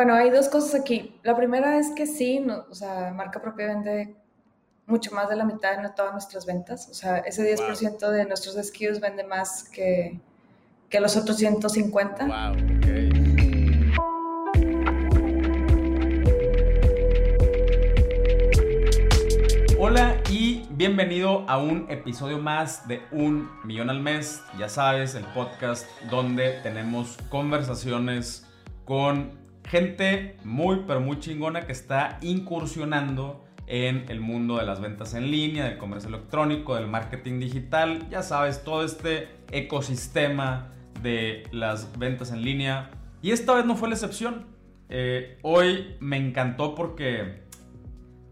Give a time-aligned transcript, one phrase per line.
[0.00, 1.14] Bueno, hay dos cosas aquí.
[1.22, 4.14] La primera es que sí, o sea, marca propia vende
[4.86, 6.88] mucho más de la mitad de todas nuestras ventas.
[6.88, 10.18] O sea, ese 10% de nuestros SKUs vende más que,
[10.88, 12.24] que los otros 150.
[12.24, 13.10] Wow, okay.
[19.78, 24.40] Hola y bienvenido a un episodio más de Un Millón al Mes.
[24.58, 28.46] Ya sabes, el podcast donde tenemos conversaciones
[28.86, 29.39] con
[29.70, 35.30] gente muy, pero muy chingona que está incursionando en el mundo de las ventas en
[35.30, 42.32] línea, del comercio electrónico, del marketing digital, ya sabes, todo este ecosistema de las ventas
[42.32, 42.90] en línea.
[43.22, 44.46] Y esta vez no fue la excepción.
[44.88, 47.44] Eh, hoy me encantó porque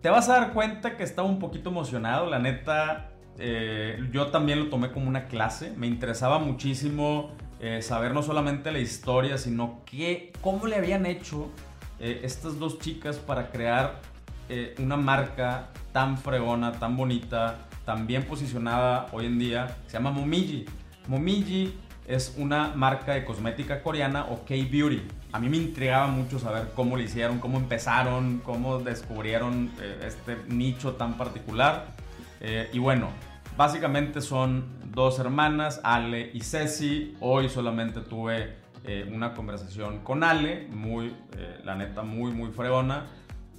[0.02, 3.12] te vas a dar cuenta que estaba un poquito emocionado, la neta.
[3.38, 7.30] Eh, yo también lo tomé como una clase, me interesaba muchísimo
[7.60, 11.50] eh, saber no solamente la historia, sino qué, cómo le habían hecho
[11.98, 14.00] eh, estas dos chicas para crear
[14.48, 19.76] eh, una marca tan fregona, tan bonita, tan bien posicionada hoy en día.
[19.86, 20.66] Se llama Momiji.
[21.08, 21.74] Momiji
[22.06, 25.02] es una marca de cosmética coreana o K-Beauty.
[25.32, 30.94] A mí me intrigaba mucho saber cómo lo hicieron, cómo empezaron, cómo descubrieron este nicho
[30.94, 31.86] tan particular.
[32.72, 33.08] y bueno,
[33.58, 37.16] básicamente son dos hermanas, Ale y Ceci.
[37.18, 43.06] Hoy solamente tuve eh, una conversación con Ale, muy, eh, la neta, muy, muy fregona.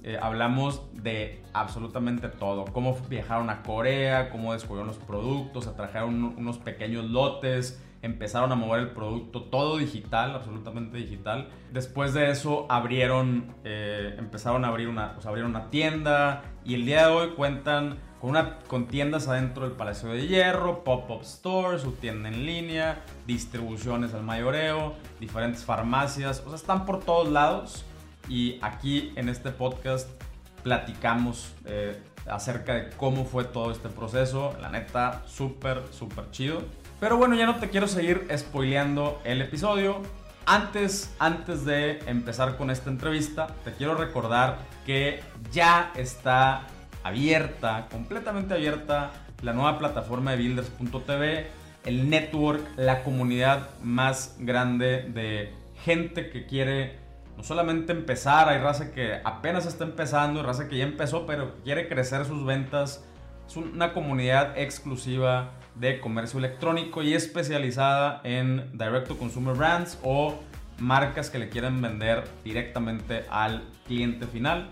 [0.02, 6.56] Eh, hablamos de absolutamente todo, cómo viajaron a Corea, cómo descubrieron los productos, atrajeron unos
[6.56, 11.50] pequeños lotes, empezaron a mover el producto, todo digital, absolutamente digital.
[11.74, 17.08] Después de eso abrieron, empezaron a abrir una, pues, abrieron una tienda y el día
[17.08, 21.92] de hoy cuentan con, una, con tiendas adentro del Palacio de Hierro, pop-up stores, su
[21.92, 27.84] tienda en línea, distribuciones al mayoreo, diferentes farmacias, o sea, están por todos lados
[28.28, 30.08] y aquí en este podcast
[30.62, 36.62] platicamos eh, acerca de cómo fue todo este proceso, la neta, súper, súper chido.
[37.00, 40.02] Pero bueno, ya no te quiero seguir spoileando el episodio.
[40.44, 46.66] Antes, antes de empezar con esta entrevista, te quiero recordar que ya está
[47.02, 49.10] abierta, completamente abierta,
[49.42, 51.46] la nueva plataforma de builders.tv,
[51.84, 56.98] el network, la comunidad más grande de gente que quiere
[57.36, 61.88] no solamente empezar, hay raza que apenas está empezando, raza que ya empezó, pero quiere
[61.88, 63.02] crecer sus ventas.
[63.48, 70.38] Es una comunidad exclusiva de comercio electrónico y especializada en direct to consumer brands o
[70.78, 74.68] marcas que le quieren vender directamente al cliente final.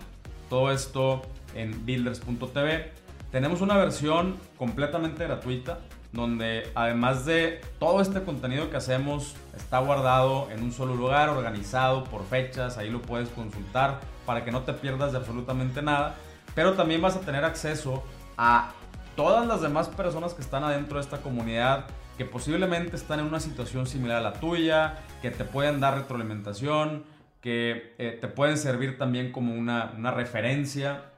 [0.47, 1.23] Todo esto
[1.55, 2.91] en builders.tv.
[3.31, 5.79] Tenemos una versión completamente gratuita
[6.11, 12.03] donde además de todo este contenido que hacemos está guardado en un solo lugar, organizado
[12.05, 16.15] por fechas, ahí lo puedes consultar para que no te pierdas de absolutamente nada,
[16.55, 18.03] pero también vas a tener acceso
[18.37, 18.71] a
[19.15, 21.85] todas las demás personas que están adentro de esta comunidad,
[22.17, 27.03] que posiblemente están en una situación similar a la tuya, que te pueden dar retroalimentación,
[27.41, 31.08] que eh, te pueden servir también como una, una referencia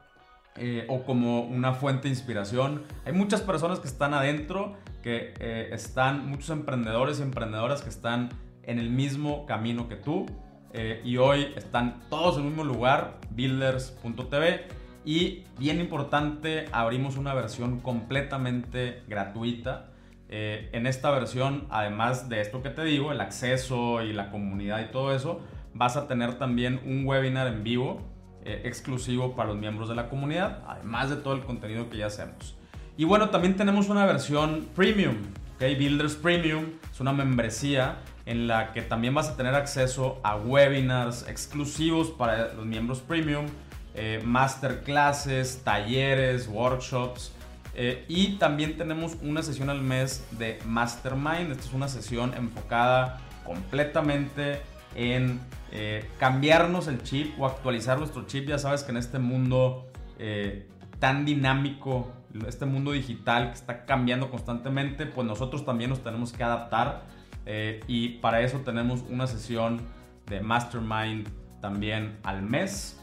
[0.58, 2.84] eh, o como una fuente de inspiración.
[3.06, 8.30] Hay muchas personas que están adentro, que eh, están, muchos emprendedores y emprendedoras que están
[8.64, 10.26] en el mismo camino que tú.
[10.74, 14.66] Eh, y hoy están todos en el mismo lugar, builders.tv.
[15.06, 19.88] Y bien importante, abrimos una versión completamente gratuita.
[20.34, 24.92] en esta versión, además de esto que te digo, el acceso y la comunidad y
[24.92, 25.42] todo eso,
[25.74, 28.11] vas a tener también un webinar en vivo
[28.46, 32.08] eh, exclusivo para los miembros de la comunidad, además de todo el contenido que ya
[32.08, 32.56] hacemos.
[32.98, 35.16] Y bueno, también tenemos una versión premium,
[35.56, 35.76] ¿okay?
[35.76, 41.28] Builders Premium, es una membresía en la que también vas a tener acceso a webinars
[41.28, 43.46] exclusivos para los miembros premium,
[43.94, 47.34] eh, masterclasses, talleres, workshops.
[47.74, 51.52] Eh, y también tenemos una sesión al mes de Mastermind.
[51.52, 54.62] Esta es una sesión enfocada completamente
[54.96, 55.40] en
[55.72, 58.48] eh, cambiarnos el chip o actualizar nuestro chip.
[58.48, 59.90] Ya sabes que en este mundo
[60.20, 60.68] eh,
[61.00, 62.12] tan dinámico,
[62.48, 67.04] este mundo digital que está cambiando constantemente, pues nosotros también nos tenemos que adaptar.
[67.46, 69.82] Eh, y para eso tenemos una sesión
[70.28, 71.28] de Mastermind
[71.62, 73.00] también al mes.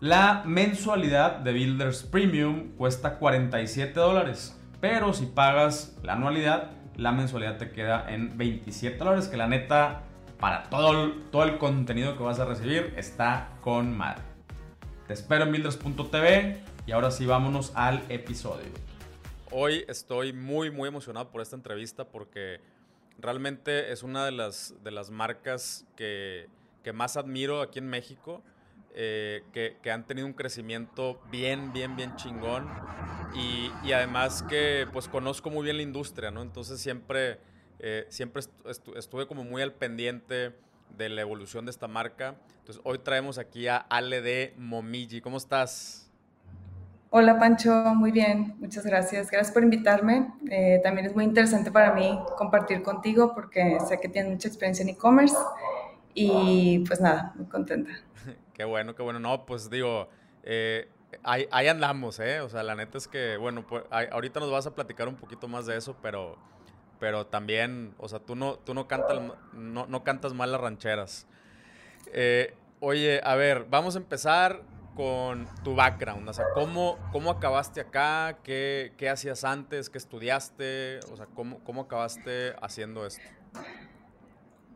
[0.00, 7.56] La mensualidad de Builders Premium cuesta 47 dólares, pero si pagas la anualidad, la mensualidad
[7.56, 10.02] te queda en 27 dólares, que la neta
[10.38, 14.22] para todo todo el contenido que vas a recibir está con madre.
[15.06, 18.66] Te espero en builders.tv y ahora sí vámonos al episodio.
[19.50, 22.60] Hoy estoy muy muy emocionado por esta entrevista porque
[23.18, 26.48] realmente es una de las, de las marcas que,
[26.82, 28.42] que más admiro aquí en México.
[28.98, 32.66] Eh, que, que, han tenido un crecimiento bien, bien, bien chingón
[33.34, 36.40] y, y, además que pues conozco muy bien la industria, ¿no?
[36.40, 37.38] Entonces siempre,
[37.78, 38.42] eh, siempre
[38.96, 40.54] estuve como muy al pendiente
[40.96, 42.36] de la evolución de esta marca.
[42.58, 45.20] Entonces hoy traemos aquí a Ale de Momiji.
[45.20, 46.10] ¿Cómo estás?
[47.10, 49.30] Hola Pancho, muy bien, muchas gracias.
[49.30, 50.32] Gracias por invitarme.
[50.50, 54.82] Eh, también es muy interesante para mí compartir contigo porque sé que tienes mucha experiencia
[54.82, 55.36] en e-commerce
[56.14, 57.90] y pues nada, muy contenta.
[58.54, 59.20] qué bueno, qué bueno.
[59.20, 60.08] No, pues digo,
[60.42, 60.88] eh,
[61.22, 62.40] ahí, andamos, ¿eh?
[62.40, 65.48] O sea, la neta es que, bueno, pues, ahorita nos vas a platicar un poquito
[65.48, 66.36] más de eso, pero,
[66.98, 69.20] pero también, o sea, tú no, tú no, cantas,
[69.52, 71.26] no, no cantas mal las rancheras.
[72.12, 74.62] Eh, oye, a ver, vamos a empezar
[74.94, 78.38] con tu background, o sea, ¿cómo, cómo acabaste acá?
[78.42, 79.90] ¿Qué, ¿Qué, hacías antes?
[79.90, 81.00] ¿Qué estudiaste?
[81.12, 83.22] O sea, ¿cómo, cómo acabaste haciendo esto?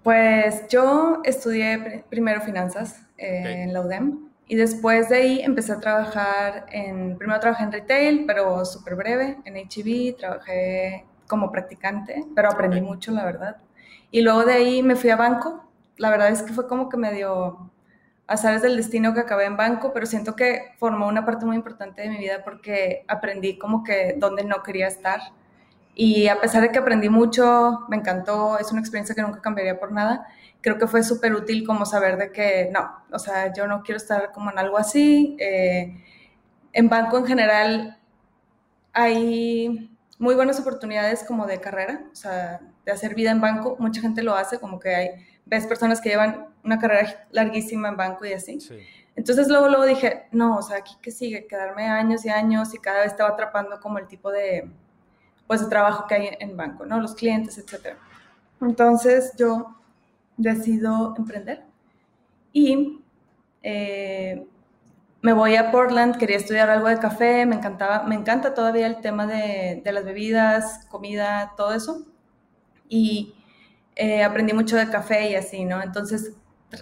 [0.03, 5.81] Pues yo estudié primero finanzas eh, en la UDEM y después de ahí empecé a
[5.81, 12.50] trabajar en, primero trabajé en retail, pero súper breve, en HB, trabajé como practicante, pero
[12.50, 13.56] aprendí mucho, la verdad.
[14.11, 15.65] Y luego de ahí me fui a banco.
[15.97, 17.71] La verdad es que fue como que me dio
[18.27, 22.03] azares del destino que acabé en banco, pero siento que formó una parte muy importante
[22.03, 25.21] de mi vida porque aprendí como que dónde no quería estar.
[25.94, 29.79] Y a pesar de que aprendí mucho, me encantó, es una experiencia que nunca cambiaría
[29.79, 30.26] por nada,
[30.61, 33.99] creo que fue súper útil como saber de que no, o sea, yo no quiero
[33.99, 35.37] estar como en algo así.
[35.38, 35.94] Eh,
[36.73, 37.99] en banco en general
[38.93, 39.91] hay
[40.21, 44.23] muy buenas oportunidades como de carrera, o sea, de hacer vida en banco, mucha gente
[44.23, 45.09] lo hace, como que hay,
[45.47, 48.59] ves personas que llevan una carrera larguísima en banco y así.
[49.17, 52.79] Entonces luego, luego dije, no, o sea, aquí que sigue, quedarme años y años y
[52.79, 54.71] cada vez estaba atrapando como el tipo de,
[55.47, 57.01] pues, de trabajo que hay en banco, ¿no?
[57.01, 57.97] Los clientes, etc.
[58.61, 59.75] Entonces yo
[60.37, 61.65] decido emprender
[62.53, 63.01] y
[63.63, 64.47] eh,
[65.23, 69.01] me voy a Portland, quería estudiar algo de café, me encantaba, me encanta todavía el
[69.01, 72.07] tema de, las bebidas, comida, todo eso.
[72.89, 73.35] Y
[73.97, 75.83] eh, aprendí mucho de café y así, ¿no?
[75.83, 76.33] Entonces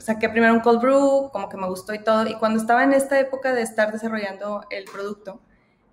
[0.01, 2.27] saqué primero un cold brew, como que me gustó y todo.
[2.27, 5.41] Y cuando estaba en esta época de estar desarrollando el producto,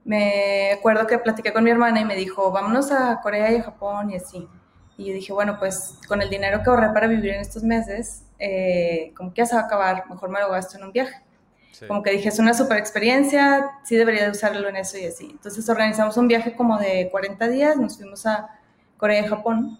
[0.03, 3.63] me acuerdo que platiqué con mi hermana y me dijo, vámonos a Corea y a
[3.63, 4.47] Japón y así.
[4.97, 8.23] Y yo dije, bueno, pues con el dinero que ahorré para vivir en estos meses,
[8.37, 11.24] eh, como que ya se va a acabar, mejor me lo gasto en un viaje.
[11.87, 15.27] Como que dije, es una super experiencia, sí debería de usarlo en eso y así.
[15.31, 18.49] Entonces organizamos un viaje como de 40 días, nos fuimos a
[18.97, 19.79] Corea y Japón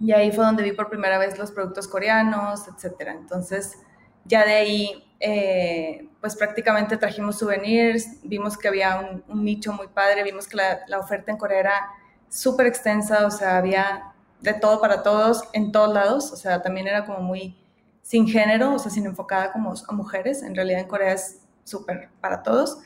[0.00, 3.12] y ahí fue donde vi por primera vez los productos coreanos, etcétera.
[3.12, 3.78] Entonces,
[4.24, 10.22] ya de ahí, eh, pues prácticamente trajimos souvenirs, vimos que había un, nicho muy padre,
[10.22, 11.90] vimos que la, la oferta en Corea era
[12.28, 16.86] súper extensa, o sea, había de todo para todos, en todos lados, o sea, también
[16.86, 17.56] era como muy
[18.04, 22.10] sin género, o sea, sin enfocada como a mujeres, en realidad en Corea es súper
[22.20, 22.78] para todos.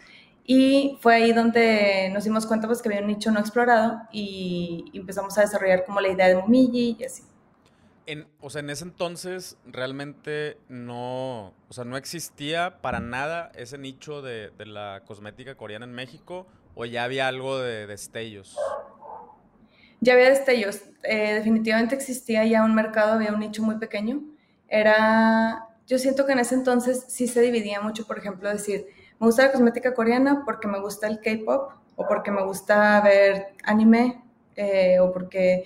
[0.44, 4.84] Y fue ahí donde nos dimos cuenta pues, que había un nicho no explorado y
[4.94, 7.24] empezamos a desarrollar como la idea de Momiji y así.
[8.06, 13.76] En, o sea, en ese entonces realmente no, o sea, no existía para nada ese
[13.76, 18.56] nicho de, de la cosmética coreana en México o ya había algo de destellos.
[20.00, 20.80] Ya había destellos.
[21.02, 24.22] Eh, definitivamente existía ya un mercado, había un nicho muy pequeño.
[24.68, 28.86] Era, yo siento que en ese entonces sí se dividía mucho, por ejemplo, decir,
[29.18, 33.54] me gusta la cosmética coreana porque me gusta el K-pop o porque me gusta ver
[33.64, 34.22] anime
[34.54, 35.64] eh, o porque,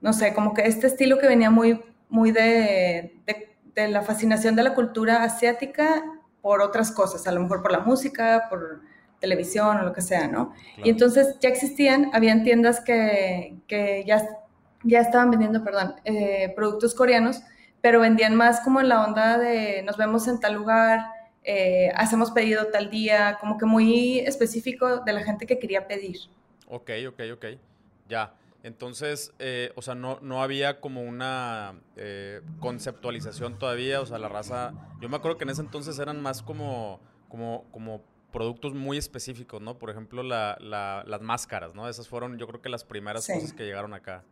[0.00, 4.64] no sé, como que este estilo que venía muy, muy de, de, la fascinación de
[4.64, 6.02] la cultura asiática
[6.42, 8.80] por otras cosas, a lo mejor por la música, por
[9.20, 10.52] televisión o lo que sea, ¿no?
[10.82, 14.26] Y entonces ya existían, habían tiendas que, que ya,
[14.82, 17.42] ya estaban vendiendo, perdón, eh, productos coreanos,
[17.80, 21.06] pero vendían más como en la onda de nos vemos en tal lugar,
[21.44, 26.18] eh, hacemos pedido tal día, como que muy específico de la gente que quería pedir.
[26.66, 27.46] Ok, ok, ok.
[28.08, 28.34] Ya.
[28.62, 34.28] Entonces, eh, o sea, no, no había como una eh, conceptualización todavía, o sea, la
[34.28, 38.98] raza, yo me acuerdo que en ese entonces eran más como, como, como productos muy
[38.98, 39.78] específicos, ¿no?
[39.78, 41.88] Por ejemplo, la, las máscaras, ¿no?
[41.88, 44.24] Esas fueron, yo creo que las primeras cosas que llegaron acá.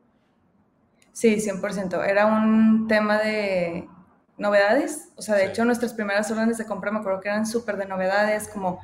[1.17, 2.05] Sí, 100%.
[2.05, 3.89] Era un tema de
[4.37, 5.13] novedades.
[5.17, 7.87] O sea, de hecho, nuestras primeras órdenes de compra me acuerdo que eran súper de
[7.87, 8.81] novedades, como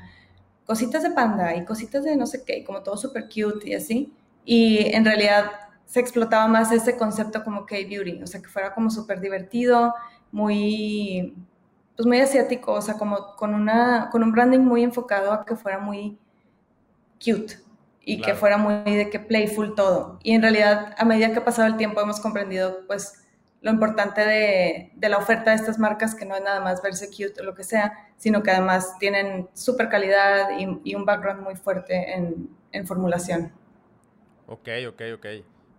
[0.65, 4.15] cositas de panda y cositas de no sé qué, como todo súper cute y así.
[4.47, 5.45] Y en realidad
[5.85, 9.95] se explotaba más ese concepto como K-beauty, o sea, que fuera como súper divertido,
[10.31, 11.35] muy,
[11.97, 15.55] pues muy asiático, o sea, como con, una, con un branding muy enfocado a que
[15.55, 16.19] fuera muy
[17.23, 17.59] cute
[18.05, 20.19] y que fuera muy de que playful todo.
[20.23, 23.23] Y en realidad, a medida que ha pasado el tiempo, hemos comprendido, pues,
[23.61, 27.41] lo importante de, la oferta de estas marcas, que no es nada más verse cute
[27.41, 32.13] o lo que sea, sino que además tienen súper calidad y, un background muy fuerte
[32.13, 33.53] en, formulación.
[34.47, 35.27] Ok, ok, ok.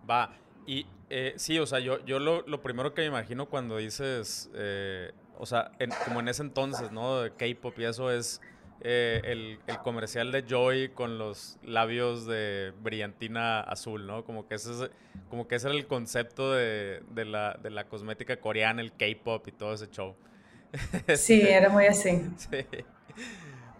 [0.09, 0.33] Va.
[0.65, 5.11] Y eh, sí, o sea, yo, yo lo, primero que me imagino cuando dices, eh,
[5.37, 5.71] o sea,
[6.05, 7.21] como en ese entonces, ¿no?
[7.21, 8.39] De K-pop y eso es
[8.81, 14.23] eh, el, comercial de Joy con los labios de brillantina azul, ¿no?
[14.25, 14.89] Como que ese, es,
[15.29, 19.51] como que ese era el concepto de, la, de la cosmética coreana, el K-pop y
[19.51, 20.15] todo ese show.
[21.15, 22.21] Sí, era muy así.
[22.37, 22.65] Sí.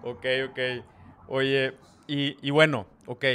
[0.03, 0.59] Ok, ok.
[1.27, 1.73] Oye,
[2.07, 3.25] y, y bueno, ok.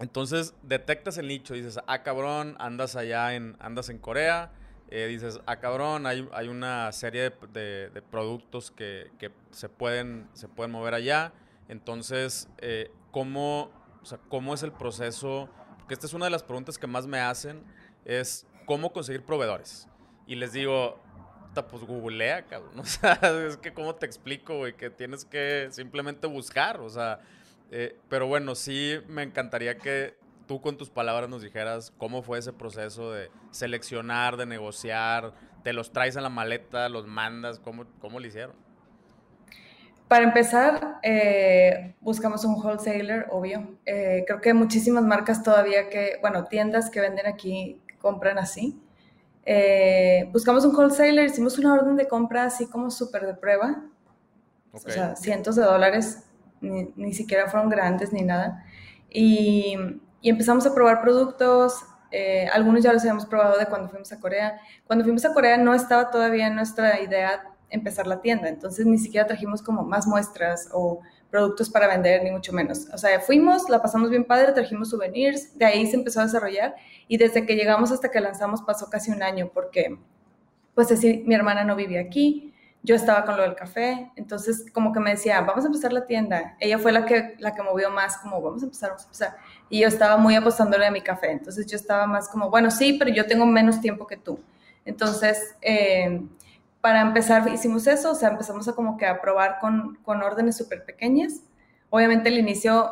[0.00, 4.50] Entonces detectas el nicho, dices, ah, cabrón, andas allá en, andas en Corea
[4.94, 9.10] eh, dices, ah, cabrón, hay, hay una serie de, productos que,
[9.50, 11.32] se, pueden, se pueden mover allá.
[11.68, 13.70] Entonces, eh, ¿cómo,
[14.28, 15.48] ¿cómo es el proceso?
[15.78, 17.64] Porque esta es una de las preguntas que más me hacen,
[18.04, 19.88] es cómo conseguir proveedores.
[20.26, 21.00] Y les digo,
[21.54, 22.74] pues googlea, cabrón.
[22.80, 27.20] O sea, es que cómo te explico, güey, que tienes que simplemente buscar, o sea,
[27.70, 30.16] eh, pero bueno, sí me encantaría que
[30.52, 35.32] tú con tus palabras nos dijeras cómo fue ese proceso de seleccionar, de negociar,
[35.64, 38.54] te los traes en la maleta, los mandas, cómo, cómo lo hicieron.
[40.08, 43.78] Para empezar, eh, buscamos un wholesaler, obvio.
[43.86, 48.78] Eh, creo que muchísimas marcas todavía que, bueno, tiendas que venden aquí compran así.
[49.46, 53.84] Eh, buscamos un wholesaler, hicimos una orden de compra así como súper de prueba.
[54.70, 56.24] O sea, cientos de dólares,
[56.60, 58.66] ni, ni, siquiera fueron grandes ni nada.
[59.08, 59.76] Y
[60.22, 61.84] y empezamos a probar productos.
[62.10, 64.58] Eh, algunos ya los habíamos probado de cuando fuimos a Corea.
[64.86, 69.26] Cuando fuimos a Corea no estaba todavía nuestra idea empezar la tienda, entonces ni siquiera
[69.26, 71.00] trajimos como más muestras o
[71.30, 72.86] productos para vender, ni mucho menos.
[72.92, 76.74] O sea, fuimos, la pasamos bien padre, trajimos souvenirs, de ahí se empezó a desarrollar
[77.08, 79.98] y desde que llegamos hasta que lanzamos pasó casi un año porque,
[80.74, 82.52] pues así, mi hermana no vivía aquí,
[82.82, 86.04] yo estaba con lo del café, entonces como que me decía, vamos a empezar la
[86.04, 86.56] tienda.
[86.58, 89.36] Ella fue la que, la que movió más, como vamos a empezar, vamos a empezar.
[89.72, 92.96] Y yo estaba muy apostándole a mi café, entonces yo estaba más como, bueno, sí,
[92.98, 94.38] pero yo tengo menos tiempo que tú.
[94.84, 96.20] Entonces, eh,
[96.82, 100.58] para empezar, hicimos eso, o sea, empezamos a como que a probar con, con órdenes
[100.58, 101.40] súper pequeñas.
[101.88, 102.90] Obviamente el inicio,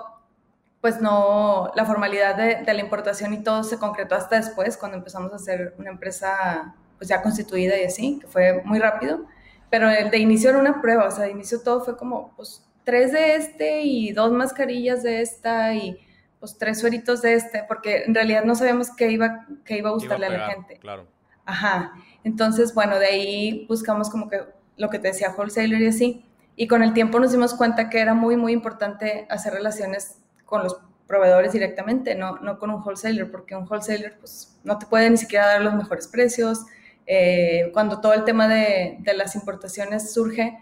[0.80, 4.96] pues no, la formalidad de, de la importación y todo se concretó hasta después, cuando
[4.96, 9.26] empezamos a hacer una empresa pues ya constituida y así, que fue muy rápido
[9.70, 12.62] pero el de inicio era una prueba, o sea, de inicio todo fue como, pues,
[12.84, 15.96] tres de este y dos mascarillas de esta y
[16.40, 19.92] pues tres sueritos de este, porque en realidad no sabíamos qué iba, qué iba a
[19.92, 20.78] gustarle a, la gente.
[20.78, 21.06] Claro.
[21.44, 21.92] Ajá.
[22.24, 24.40] Entonces, bueno, de ahí buscamos como que
[24.76, 26.24] lo que te decía wholesaler y así.
[26.56, 30.62] Y con el tiempo nos dimos cuenta que era muy, muy importante hacer relaciones con
[30.62, 35.10] los proveedores directamente, no, no con un wholesaler, porque un wholesaler pues no te puede
[35.10, 36.66] ni siquiera dar los mejores precios,
[37.12, 40.56] eh, cuando todo el tema de, las importaciones surge,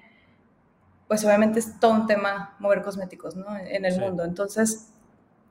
[1.06, 3.54] pues obviamente es todo un tema mover cosméticos ¿no?
[3.56, 4.24] en el mundo.
[4.24, 4.88] Entonces,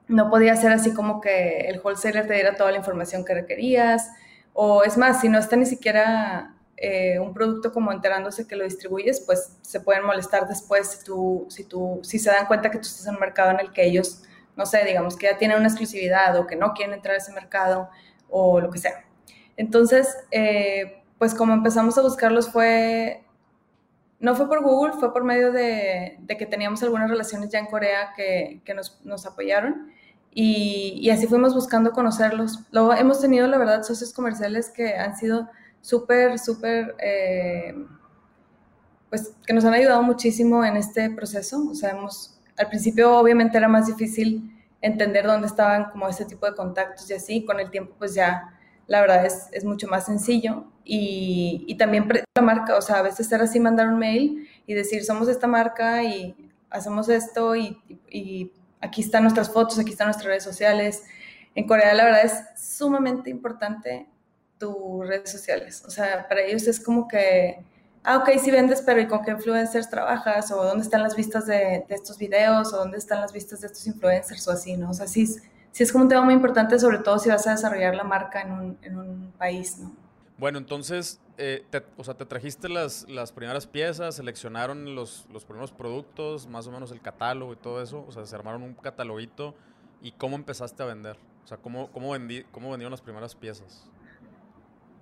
[0.07, 4.09] no podía ser así como que el wholesaler te diera toda la información que requerías,
[4.53, 8.63] o es más, si no está ni siquiera eh, un producto como enterándose que lo
[8.63, 12.77] distribuyes, pues se pueden molestar después si, tú, si, tú, si se dan cuenta que
[12.77, 14.23] tú estás en un mercado en el que ellos,
[14.55, 17.31] no sé, digamos que ya tienen una exclusividad o que no quieren entrar a ese
[17.33, 17.89] mercado
[18.29, 19.05] o lo que sea.
[19.57, 23.23] Entonces, eh, pues como empezamos a buscarlos fue,
[24.19, 28.13] no fue por Google, fue por medio de, que teníamos algunas relaciones ya en Corea
[28.15, 29.91] que, nos, apoyaron
[30.31, 32.59] y, así fuimos buscando conocerlos.
[32.71, 35.49] Luego hemos tenido, la verdad, socios comerciales que han sido
[35.81, 37.75] súper, súper, eh,
[39.09, 41.67] pues que nos han ayudado muchísimo en este proceso.
[41.69, 41.95] O sea,
[42.57, 47.13] al principio obviamente era más difícil entender dónde estaban como ese tipo de contactos y
[47.13, 48.56] así, con el tiempo pues ya
[48.87, 50.65] la verdad es, es mucho más sencillo.
[50.83, 54.73] Y, y, también la marca, o sea, a veces era así mandar un mail y
[54.73, 56.35] decir, somos esta marca y
[56.69, 57.77] hacemos esto y,
[58.09, 61.03] y, aquí están nuestras fotos, aquí están nuestras redes sociales.
[61.55, 64.07] En Corea la verdad es sumamente importante
[64.57, 65.83] tus redes sociales.
[65.85, 67.59] O sea, para ellos es como que,
[68.03, 70.51] ah, ok, sí vendes, pero ¿y con qué influencers trabajas?
[70.51, 72.73] ¿O dónde están las vistas de, de estos videos?
[72.73, 74.47] ¿O dónde están las vistas de estos influencers?
[74.47, 74.91] O así, ¿no?
[74.91, 75.27] O sea, sí
[75.77, 78.41] sí es como un tema muy importante, sobre todo si vas a desarrollar la marca
[78.41, 79.91] en un, en un país, ¿no?
[80.39, 85.45] Bueno, entonces, eh, te, o sea, te trajiste las, las primeras piezas, seleccionaron los, los,
[85.45, 88.73] primeros productos, más o menos el catálogo y todo eso, o sea, se armaron un
[88.73, 89.53] cataloguito
[90.01, 93.87] y cómo empezaste a vender, o sea, cómo, cómo, vendí, cómo vendieron las primeras piezas.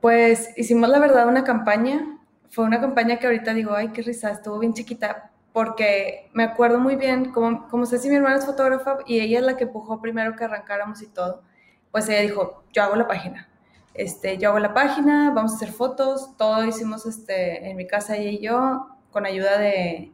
[0.01, 4.29] Pues hicimos la verdad una campaña, fue una campaña que ahorita digo, ay, qué risa,
[4.29, 8.45] estuvo bien chiquita, porque me acuerdo muy bien, como, como sé si mi hermana es
[8.45, 11.43] fotógrafa y ella es la que empujó primero que arrancáramos y todo,
[11.91, 13.47] pues ella dijo, yo hago la página.
[13.93, 18.17] este, yo hago la página, vamos a hacer fotos, todo hicimos este, en mi casa
[18.17, 20.11] ella y yo, con ayuda de,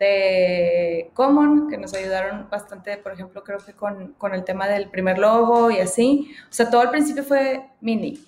[0.00, 4.90] de Common, que nos ayudaron bastante, por ejemplo, creo que con, con, el tema del
[4.90, 6.34] primer logo y así.
[6.50, 8.26] O sea, todo al principio fue mini.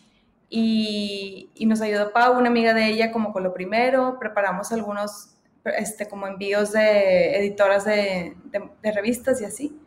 [0.49, 4.19] Y, y, nos ayudó Pau, una amiga de ella, como con lo primero.
[4.21, 5.33] Preparamos algunos
[5.65, 9.79] este, como envíos de editoras de, de, revistas y así.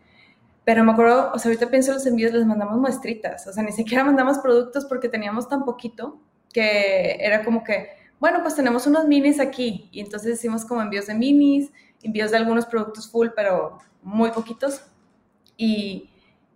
[0.63, 3.45] Pero me acuerdo, o sea, ahorita pienso los envíos, les mandamos muestritas.
[3.47, 6.19] O sea, ni siquiera mandamos productos porque teníamos tan poquito
[6.51, 7.89] que era como que
[8.19, 12.37] bueno, pues tenemos unos minis aquí y entonces hicimos como envíos de minis, envíos de
[12.37, 14.81] algunos productos full, pero muy poquitos.
[15.57, 16.09] Y,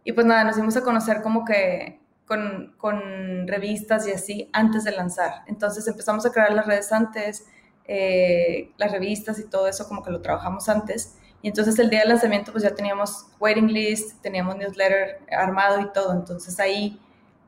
[0.04, 4.84] y pues nada, nos dimos a conocer como que con, con, revistas y así antes
[4.84, 5.44] de lanzar.
[5.48, 7.46] Entonces empezamos a crear las redes antes,
[7.91, 11.17] eh, las revistas y todo eso como que lo trabajamos antes.
[11.41, 15.91] Y entonces el día del lanzamiento pues ya teníamos waiting list, teníamos newsletter armado y
[15.91, 16.13] todo.
[16.13, 17.00] Entonces ahí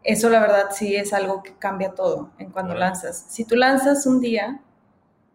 [0.04, 3.24] eso la verdad sí es algo que cambia todo en cuando lanzas.
[3.30, 4.60] Si tú lanzas un día,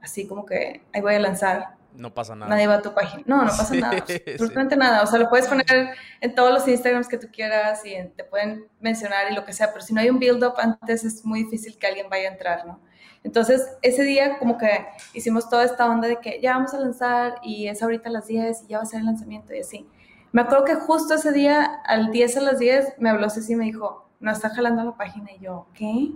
[0.00, 1.76] así como que ahí voy a lanzar.
[1.94, 2.50] No pasa nada.
[2.50, 3.22] Nadie va a tu página.
[3.26, 3.98] No, no pasa nada.
[4.26, 5.04] Absolutamente nada.
[5.04, 8.66] O sea, lo puedes poner en todos los Instagrams que tú quieras y te pueden
[8.80, 11.78] mencionar y lo que sea, pero si no hay un build-up antes es muy difícil
[11.78, 12.80] que alguien vaya a entrar, ¿no?
[13.26, 17.35] Entonces, ese día como que hicimos toda esta onda de que ya vamos a lanzar
[17.42, 19.85] y es ahorita a las 10 y ya va a ser el lanzamiento y así.
[20.30, 23.56] Me acuerdo que justo ese día, al 10 a las 10, me habló Ceci y
[23.56, 26.12] me dijo, no está jalando la página y yo, ¿qué?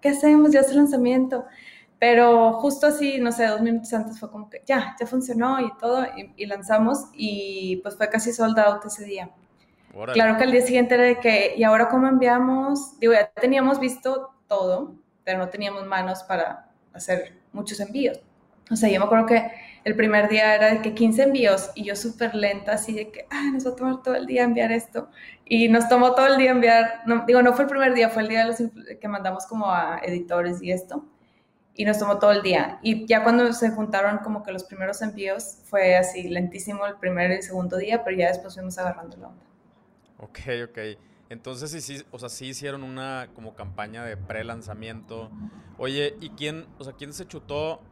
[0.00, 0.50] ¿Qué hacemos?
[0.50, 1.44] Ya es el lanzamiento.
[2.00, 5.70] Pero justo así, no sé, dos minutos antes fue como que ya, ya funcionó y
[5.78, 9.30] todo, y, lanzamos y pues fue casi sold out ese día.
[10.12, 12.98] Claro que al día siguiente era de que, ¿y ahora cómo enviamos?
[12.98, 14.96] Digo, ya teníamos visto todo,
[15.28, 18.18] pero no teníamos manos para hacer muchos envíos.
[18.70, 19.52] O sea, yo me acuerdo que
[19.84, 23.26] el primer día era de que 15 envíos y yo súper lenta, así de que,
[23.28, 25.10] ah, nos va a tomar todo el día enviar esto.
[25.44, 28.22] Y nos tomó todo el día enviar, no, digo, no fue el primer día, fue
[28.22, 28.56] el día de los
[28.98, 31.04] que mandamos como a editores y esto.
[31.74, 32.78] Y nos tomó todo el día.
[32.80, 37.32] Y ya cuando se juntaron como que los primeros envíos, fue así lentísimo el primer
[37.32, 39.44] y el segundo día, pero ya después fuimos agarrando la onda.
[40.20, 40.38] Ok,
[40.70, 41.07] ok.
[41.30, 45.30] Entonces sí, sí, o sea, sí hicieron una como campaña de pre-lanzamiento.
[45.76, 47.82] Oye, ¿y quién, o sea, quién se chutó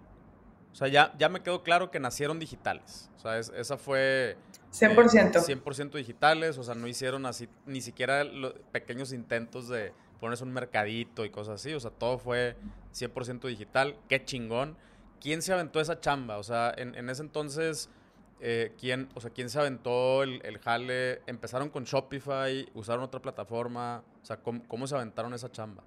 [0.76, 3.10] o sea, ya, ya me quedó claro que nacieron digitales.
[3.16, 4.36] O sea, esa fue...
[4.74, 5.32] 100%.
[5.32, 6.58] 100% digitales.
[6.58, 11.30] O sea, no hicieron así ni siquiera los pequeños intentos de ponerse un mercadito y
[11.30, 11.72] cosas así.
[11.72, 12.58] O sea, todo fue
[12.92, 13.96] 100% digital.
[14.06, 14.76] Qué chingón.
[15.18, 16.36] ¿Quién se aventó esa chamba?
[16.36, 17.88] O sea, en, ese entonces...
[18.40, 21.22] Eh, ¿quién, o sea, ¿quién se aventó el, el, jale?
[21.26, 22.68] ¿Empezaron con Shopify?
[22.74, 24.02] ¿Usaron otra plataforma?
[24.22, 25.82] O sea, ¿cómo, ¿cómo, se aventaron esa chamba?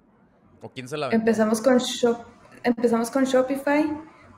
[0.60, 1.20] ¿O quién se la aventó?
[1.20, 2.18] Empezamos con, Shop,
[2.64, 3.88] empezamos con Shopify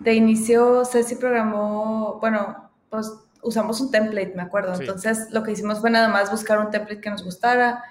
[0.03, 4.75] de inicio Ceci programó, bueno, pues usamos un template, me acuerdo.
[4.79, 7.83] Entonces lo que hicimos fue nada más buscar un template que nos gustara,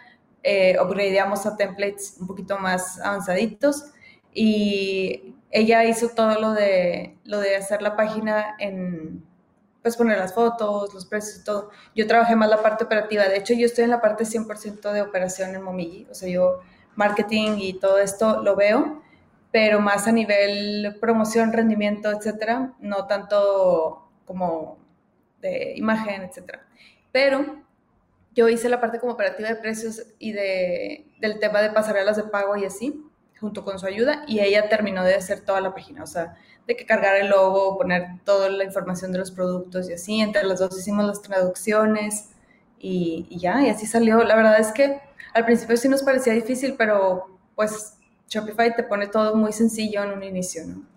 [0.43, 3.91] eh, upgradeamos a templates un poquito más avanzaditos
[4.33, 9.23] y ella hizo todo lo de, lo de hacer la página en,
[9.81, 11.71] pues poner las fotos, los precios y todo.
[11.95, 13.23] Yo trabajé más la parte operativa.
[13.23, 16.07] De hecho, yo estoy en la parte 100% de operación en Momiji.
[16.09, 16.59] O sea, yo
[16.95, 19.01] marketing y todo esto lo veo
[19.51, 24.79] pero más a nivel promoción, rendimiento, etcétera, no tanto como
[25.41, 26.65] de imagen, etcétera.
[27.11, 27.63] Pero
[28.33, 32.23] yo hice la parte como operativa de precios y de, del tema de pasarelas de
[32.23, 33.03] pago y así,
[33.39, 36.37] junto con su ayuda, y ella terminó de hacer toda la página, o sea,
[36.71, 40.43] de que cargar el logo, poner toda la información de los productos y así, entre
[40.43, 42.29] las dos hicimos las traducciones
[42.79, 44.23] y, y ya, y así salió.
[44.23, 45.01] La verdad es que
[45.33, 47.97] al principio sí nos parecía difícil, pero pues
[48.29, 50.91] Shopify te pone todo muy sencillo en un inicio, ¿no?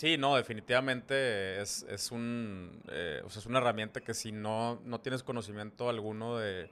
[0.00, 5.90] Sí, no, definitivamente es, un, eh, es una herramienta que si no, no tienes conocimiento
[5.90, 6.70] alguno de,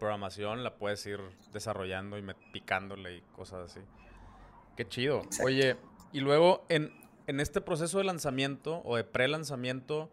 [0.00, 1.20] programación, la puedes ir
[1.52, 3.80] desarrollando y picándole y cosas así.
[4.76, 5.22] Qué chido.
[5.44, 5.76] Oye,
[6.12, 6.92] y luego en,
[7.26, 10.10] en, este proceso de lanzamiento o de pre-lanzamiento,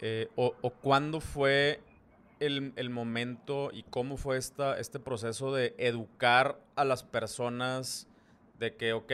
[0.00, 1.80] eh, o, cuándo fue
[2.40, 8.06] el, momento y cómo fue esta, este proceso de educar a las personas
[8.58, 9.10] de que, ok,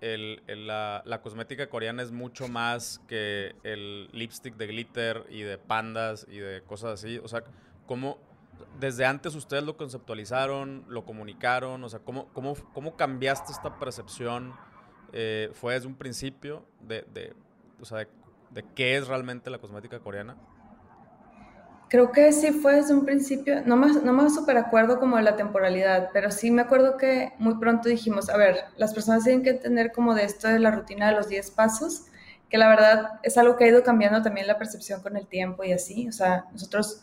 [0.00, 5.58] el, la, la, cosmética coreana es mucho más que el lipstick de glitter y de
[5.58, 7.18] pandas y de cosas así?
[7.18, 7.44] O sea,
[7.86, 8.18] ¿cómo
[8.78, 11.82] desde antes ustedes lo conceptualizaron, lo comunicaron?
[11.84, 14.54] O sea, ¿cómo, cómo, cómo cambiaste esta percepción?
[15.12, 17.34] Eh, ¿Fue desde un principio de, de,
[17.80, 18.06] o sea,
[18.50, 20.36] de qué es realmente la cosmética coreana?
[21.88, 25.22] Creo que sí fue desde un principio, no me, no me super acuerdo como de
[25.22, 29.42] la temporalidad, pero sí me acuerdo que muy pronto dijimos, a ver, las personas tienen
[29.42, 32.06] que entender como de esto de la rutina de los 10 pasos,
[32.48, 35.62] que la verdad es algo que ha ido cambiando también la percepción con el tiempo
[35.62, 37.02] y así, o sea, nosotros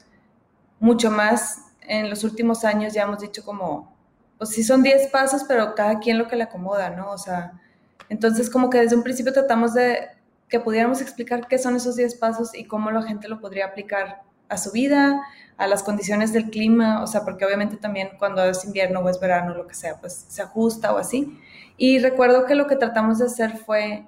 [0.79, 3.95] mucho más en los últimos años ya hemos dicho como,
[4.37, 7.11] pues sí son 10 pasos, pero cada quien lo que le acomoda, ¿no?
[7.11, 7.60] O sea,
[8.09, 10.09] entonces como que desde un principio tratamos de
[10.49, 14.21] que pudiéramos explicar qué son esos 10 pasos y cómo la gente lo podría aplicar
[14.49, 15.21] a su vida,
[15.57, 19.19] a las condiciones del clima, o sea, porque obviamente también cuando es invierno o es
[19.19, 21.39] verano, lo que sea, pues se ajusta o así.
[21.77, 24.07] Y recuerdo que lo que tratamos de hacer fue,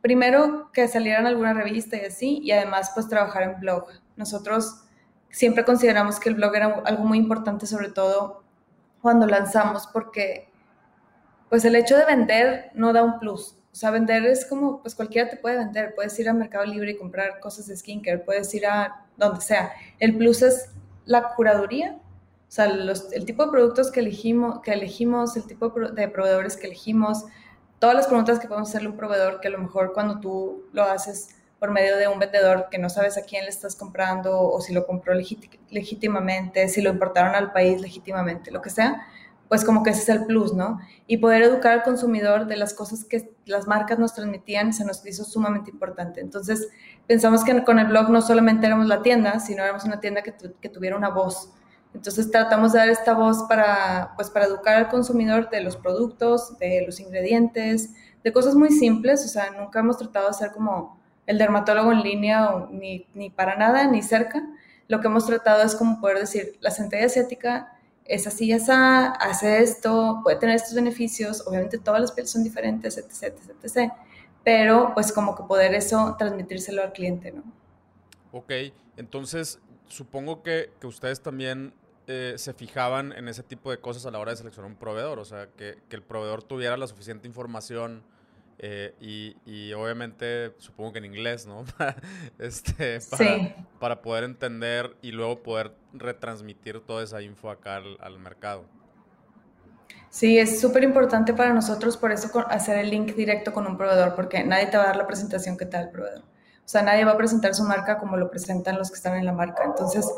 [0.00, 3.86] primero, que salieran alguna revista y así, y además, pues trabajar en blog.
[4.16, 4.84] Nosotros
[5.30, 8.44] siempre consideramos que el blog era algo muy importante, sobre todo
[9.02, 10.48] cuando lanzamos, porque
[11.48, 13.56] pues el hecho de vender no da un plus.
[13.72, 15.94] O sea, vender es como, pues cualquiera te puede vender.
[15.94, 19.72] Puedes ir a Mercado Libre y comprar cosas de skincare, puedes ir a donde sea.
[19.98, 20.70] El plus es
[21.06, 21.98] la curaduría,
[22.48, 26.68] o sea, el tipo de productos que elegimos, que elegimos, el tipo de proveedores que
[26.68, 27.24] elegimos,
[27.80, 30.64] todas las preguntas que podemos hacerle a un proveedor que a lo mejor cuando tú
[30.72, 34.40] lo haces por medio de un vendedor que no sabes a quién le estás comprando
[34.40, 39.06] o si lo compró legítimamente, si lo importaron al país legítimamente, lo que sea,
[39.48, 40.80] pues como que ese es el plus, ¿no?
[41.06, 45.04] Y poder educar al consumidor de las cosas que las marcas nos transmitían se nos
[45.06, 46.20] hizo sumamente importante.
[46.20, 46.68] Entonces,
[47.06, 50.32] pensamos que con el blog no solamente éramos la tienda, sino éramos una tienda que,
[50.68, 51.50] tuviera una voz.
[51.92, 56.58] Entonces, tratamos de dar esta voz para, pues, para educar al consumidor de los productos,
[56.58, 57.90] de los ingredientes,
[58.24, 59.24] de cosas muy simples.
[59.24, 63.56] O sea, nunca hemos tratado de hacer como el dermatólogo en línea, ni, ni para
[63.56, 64.42] nada, ni cerca.
[64.88, 67.73] Lo que hemos tratado es como poder decir, la centella asiática
[68.04, 72.98] es así, ya hace esto, puede tener estos beneficios, obviamente todas las pieles son diferentes,
[72.98, 73.92] etc, etc, etc,
[74.42, 77.42] pero pues como que poder eso transmitírselo al cliente, ¿no?
[78.32, 78.52] Ok,
[78.96, 81.72] entonces supongo que, que ustedes también
[82.06, 85.18] eh, se fijaban en ese tipo de cosas a la hora de seleccionar un proveedor,
[85.18, 88.02] o sea, que, que el proveedor tuviera la suficiente información
[88.58, 88.94] eh,
[89.46, 91.64] y, obviamente, supongo que en inglés, ¿no?
[92.38, 98.64] este, para, para, poder entender y luego poder retransmitir toda esa info acá al, mercado.
[100.10, 104.14] Sí, es súper importante para nosotros por eso hacer el link directo con un proveedor,
[104.14, 106.22] porque nadie te va a dar la presentación que te da el proveedor.
[106.22, 109.26] O sea, nadie va a presentar su marca como lo presentan los que están en
[109.26, 109.64] la marca.
[109.64, 110.08] Entonces,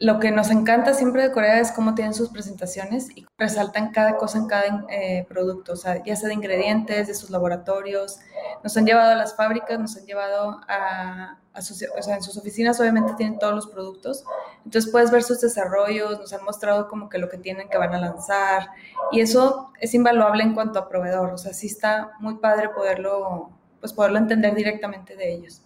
[0.00, 4.16] lo que nos encanta siempre de Corea es cómo tienen sus presentaciones y resaltan cada
[4.16, 8.20] cosa en cada eh, producto, o sea, ya sea de ingredientes, de sus laboratorios.
[8.62, 12.78] Nos han llevado a las fábricas, nos han llevado a, o sea, en sus oficinas
[12.78, 14.22] obviamente tienen todos los productos.
[14.64, 17.92] Entonces puedes ver sus desarrollos, nos han mostrado como que lo que tienen que van
[17.92, 18.68] a lanzar
[19.10, 23.50] y eso es invaluable en cuanto a proveedor, o sea, sí está muy padre poderlo,
[23.80, 25.62] pues poderlo entender directamente de ellos.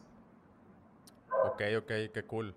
[1.44, 2.54] Ok, ok, qué cool.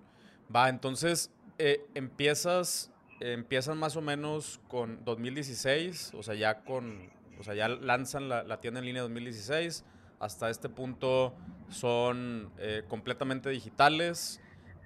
[0.55, 2.91] Va, entonces eh, empiezas,
[3.22, 8.60] empiezan más o menos con 2016, o sea, ya con, o sea, ya lanzan la,
[8.60, 9.86] tienda en línea 2016.
[10.20, 11.34] Hasta este punto
[11.70, 14.41] son eh, completamente digitales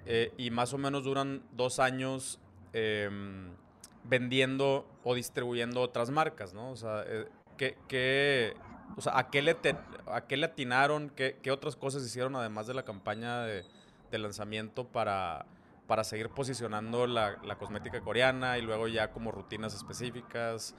[0.06, 2.40] eh, y más o menos duran dos años
[2.72, 3.50] em,
[4.04, 6.70] vendiendo o distribuyendo otras marcas, ¿no?
[6.70, 7.04] O sea,
[7.56, 8.54] ¿qué,
[8.96, 9.56] o sea, ¿a qué le,
[10.06, 11.10] a qué le atinaron?
[11.10, 13.64] ¿Qué, ¿Qué, otras cosas hicieron además de la campaña de
[14.18, 15.46] lanzamiento para,
[15.90, 20.76] para seguir posicionando la, cosmética coreana y luego ya como rutinas específicas?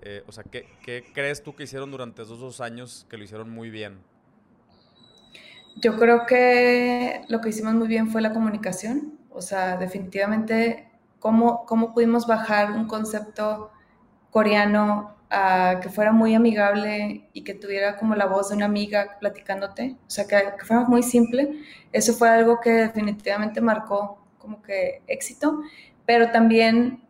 [0.00, 3.50] Eh, o sea, ¿qué, crees tú que hicieron durante esos dos años que lo hicieron
[3.50, 3.98] muy bien?
[5.76, 9.18] Yo creo que lo que hicimos muy bien fue la comunicación.
[9.28, 13.70] O sea, definitivamente, cómo, cómo pudimos bajar un concepto
[14.30, 19.18] coreano a que fuera muy amigable y que tuviera como la voz de una amiga
[19.20, 19.98] platicándote.
[20.06, 21.60] O sea, que, que fuera muy simple.
[21.92, 25.60] Eso fue algo que definitivamente marcó como que éxito,
[26.06, 27.02] pero también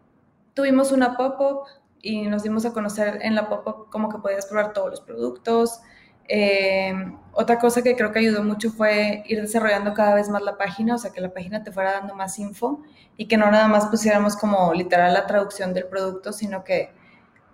[0.55, 1.67] tuvimos una pop-up
[2.01, 5.81] y nos dimos a conocer en la pop-up como que podías probar todos los productos.
[6.29, 6.95] Eh,
[7.33, 10.95] otra cosa que creo que ayudó mucho fue ir desarrollando cada vez más la página,
[10.95, 12.81] o sea, que la página te fuera dando más info
[13.17, 16.91] y que no nada más pusiéramos como literal la traducción del producto, sino que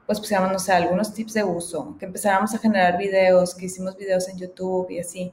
[0.07, 3.97] pues pusiéramos, no sé, algunos tips de uso, que empezáramos a generar videos, que hicimos
[3.97, 5.33] videos en YouTube y así.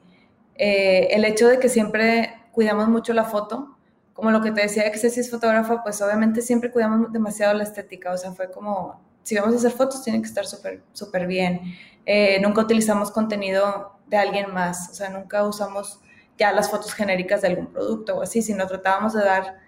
[0.56, 3.77] Eh, el hecho de que siempre cuidamos mucho la foto,
[4.17, 7.62] como lo que te decía que Ceci es fotógrafa, pues obviamente siempre cuidamos demasiado la
[7.62, 11.27] estética, o sea, fue como, si vamos a hacer fotos, tienen que estar súper, súper
[11.27, 11.62] bien.
[12.03, 15.99] Eh, nunca utilizamos contenido de alguien más, o sea, nunca usamos
[16.36, 19.60] ya las fotos genéricas de algún producto o así, sino tratábamos de dar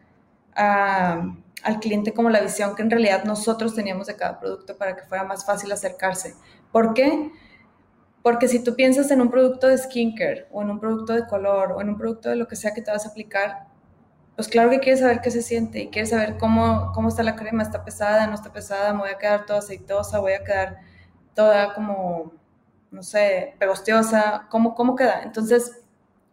[0.55, 5.03] al cliente como la visión que en realidad nosotros teníamos de cada producto para que
[5.03, 6.33] fuera más fácil acercarse.
[6.71, 7.31] ¿Por qué?
[8.23, 11.73] Porque si tú piensas en un producto de skincare o en un producto de color
[11.73, 13.68] o en un producto de lo que sea que te vas a aplicar,
[14.39, 17.35] pues claro que quieres saber qué se siente y quieres saber cómo, cómo está la
[17.35, 20.77] crema, está pesada, no está pesada, me voy a quedar toda aceitosa, voy a quedar
[21.35, 22.31] toda como,
[22.89, 25.23] no sé, pegostiosa, ¿cómo, cómo queda?
[25.23, 25.81] Entonces,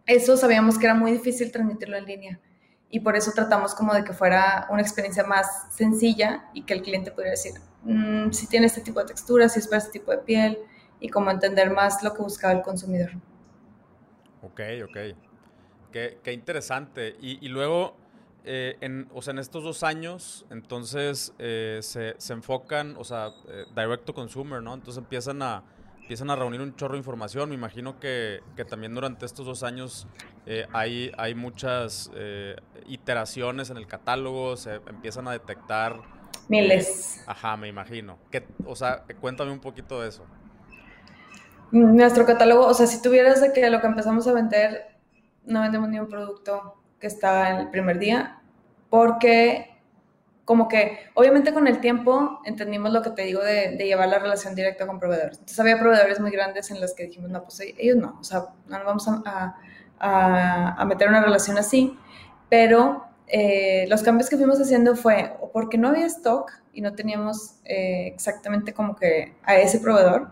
[0.07, 2.41] eso sabíamos que era muy difícil transmitirlo en línea.
[2.91, 6.83] y por eso tratamos como de que fuera una experiencia más sencilla y que el
[6.83, 10.13] cliente pudiera decir, mm, si tiene este tipo de textura, si es para este tipo
[10.13, 10.59] de piel
[11.01, 13.11] y como entender más lo que buscaba el consumidor.
[14.43, 15.26] Ok, ok.
[15.97, 17.17] Qué, qué interesante.
[17.23, 17.97] Y, y luego,
[18.45, 23.29] eh, en, o sea, en estos dos años, entonces eh, se, se, enfocan, o sea,
[23.49, 24.75] eh, direct to consumer, ¿no?
[24.75, 25.63] Entonces empiezan a,
[26.03, 27.49] empiezan a reunir un chorro de información.
[27.49, 30.07] Me imagino que, que también durante estos dos años
[30.75, 32.11] hay, hay muchas
[32.87, 36.03] iteraciones en el catálogo, se empiezan a detectar.
[36.51, 37.25] Miles.
[37.27, 38.19] ajá, me imagino.
[38.31, 40.27] Que, o sea, cuéntame un poquito de eso.
[41.71, 44.96] Nuestro catálogo, o sea, si tuvieras de que lo que empezamos a vender,
[45.47, 48.41] no vendemos ni un producto que estaba en el primer día,
[48.91, 49.73] porque
[50.45, 54.55] como que obviamente con el tiempo entendimos lo que te digo de, llevar la relación
[54.55, 55.39] directa con proveedores.
[55.39, 58.47] Entonces había proveedores muy grandes en los que dijimos, no, pues ellos no, o sea,
[58.69, 59.57] no nos vamos a,
[59.99, 61.99] a, a meter una relación así,
[62.49, 66.95] pero eh, los cambios que fuimos haciendo fue o porque no había stock y no
[66.95, 70.31] teníamos eh, exactamente como que a ese proveedor,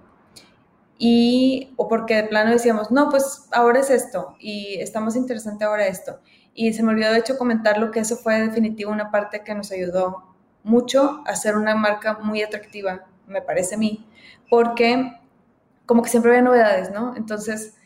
[0.98, 5.64] y o porque de plano decíamos, no, pues ahora es esto y está más interesante
[5.64, 6.20] ahora esto.
[6.54, 9.72] Y se me olvidó de hecho comentarlo que eso fue definitivo una parte que nos
[9.72, 14.06] ayudó mucho a hacer una marca muy atractiva, me parece a mí,
[14.48, 15.12] porque
[15.86, 17.14] como que siempre había novedades, ¿no?
[17.16, 17.76] Entonces,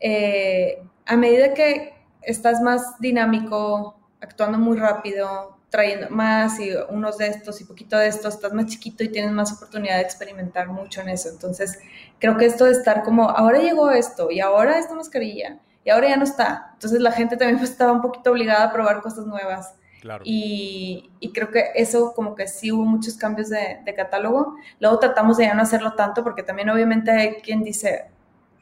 [0.00, 7.28] eh, a medida que estás más dinámico, actuando muy rápido, trayendo más y unos de
[7.28, 11.02] estos y poquito de estos, estás más chiquito y tienes más oportunidad de experimentar mucho
[11.02, 11.28] en eso.
[11.28, 11.78] Entonces,
[12.18, 16.08] creo que esto de estar como, ahora llegó esto y ahora esta mascarilla y ahora
[16.08, 16.70] ya no está.
[16.72, 19.74] Entonces, la gente también pues, estaba un poquito obligada a probar cosas nuevas.
[20.00, 20.22] Claro.
[20.24, 24.56] Y, y, creo que eso como que sí hubo muchos cambios de, de, catálogo.
[24.80, 28.06] Luego tratamos de ya no hacerlo tanto porque también obviamente hay quien dice,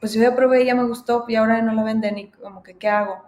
[0.00, 2.62] pues yo ya probé y ya me gustó y ahora no la venden y como
[2.64, 3.22] que, ¿qué hago?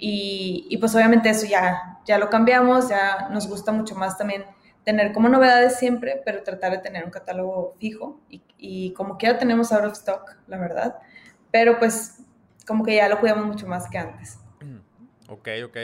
[0.00, 4.44] Y, pues obviamente eso ya, ya lo cambiamos, ya nos gusta mucho más también
[4.84, 9.38] tener como novedades siempre, pero tratar de tener un catálogo fijo y, y como quiera
[9.38, 10.96] tenemos out of stock, la verdad,
[11.50, 12.20] pero pues
[12.66, 14.38] como que ya lo cuidamos mucho más que antes.
[15.28, 15.76] Ok, ok.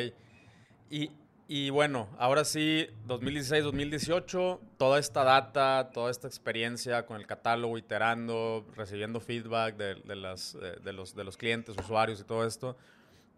[0.91, 1.11] Y,
[1.49, 8.65] y bueno, ahora sí, 2016-2018, toda esta data, toda esta experiencia con el catálogo, iterando,
[8.75, 12.77] recibiendo feedback de, de, las, de, los, de los clientes, usuarios y todo esto,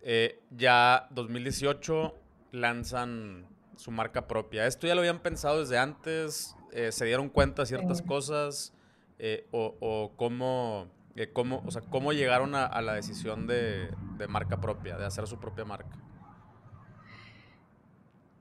[0.08, 2.14] eh, ya 2018
[2.52, 4.64] lanzan su marca propia.
[4.68, 6.54] ¿Esto ya lo habían pensado desde antes?
[6.70, 8.72] Eh, ¿Se dieron cuenta de ciertas cosas?
[9.18, 10.86] Eh, o, cómo,
[11.32, 13.88] cómo, o sea, cómo llegaron a, la decisión de,
[14.28, 15.98] marca propia, de hacer su propia marca?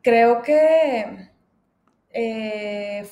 [0.03, 1.31] Creo que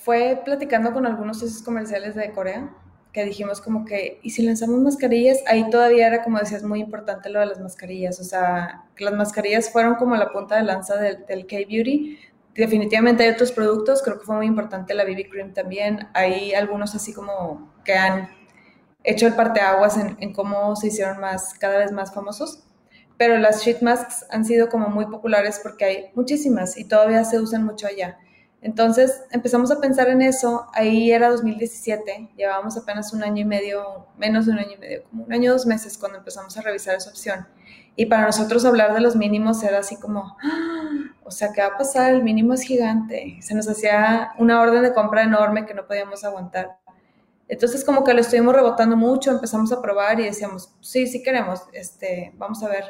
[0.03, 2.82] fue platicando con algunos socios comerciales de Corea
[3.13, 5.37] que dijimos como que, ¿y si lanzamos mascarillas?
[5.47, 9.69] Ahí todavía era, como decías, muy importante lo de las mascarillas, o sea, las mascarillas
[9.69, 12.17] fueron como la punta de lanza del, del K-Beauty.
[12.55, 16.07] Definitivamente hay otros productos, creo que fue muy importante la BB Cream también.
[16.13, 18.29] Hay algunos así como que han
[19.03, 22.63] hecho el parteaguas en, en cómo se hicieron más, cada vez más famosos.
[23.17, 27.39] Pero las sheet masks han sido como muy populares porque hay muchísimas y todavía se
[27.39, 28.17] usan mucho allá.
[28.63, 34.07] Entonces empezamos a pensar en eso, ahí era 2017, llevábamos apenas un año y medio,
[34.17, 36.95] menos de un año y medio, como un año dos meses cuando empezamos a revisar
[36.95, 37.45] esa opción.
[37.97, 41.13] Y para nosotros hablar de los mínimos era así como, ¡Ah!
[41.25, 42.13] o sea, ¿qué va a pasar?
[42.13, 43.37] El mínimo es gigante.
[43.41, 46.77] Se nos hacía una orden de compra enorme que no podíamos aguantar.
[47.49, 51.63] Entonces como que lo estuvimos rebotando mucho, empezamos a probar y decíamos, sí, sí queremos,
[51.73, 52.85] este, vamos a ver,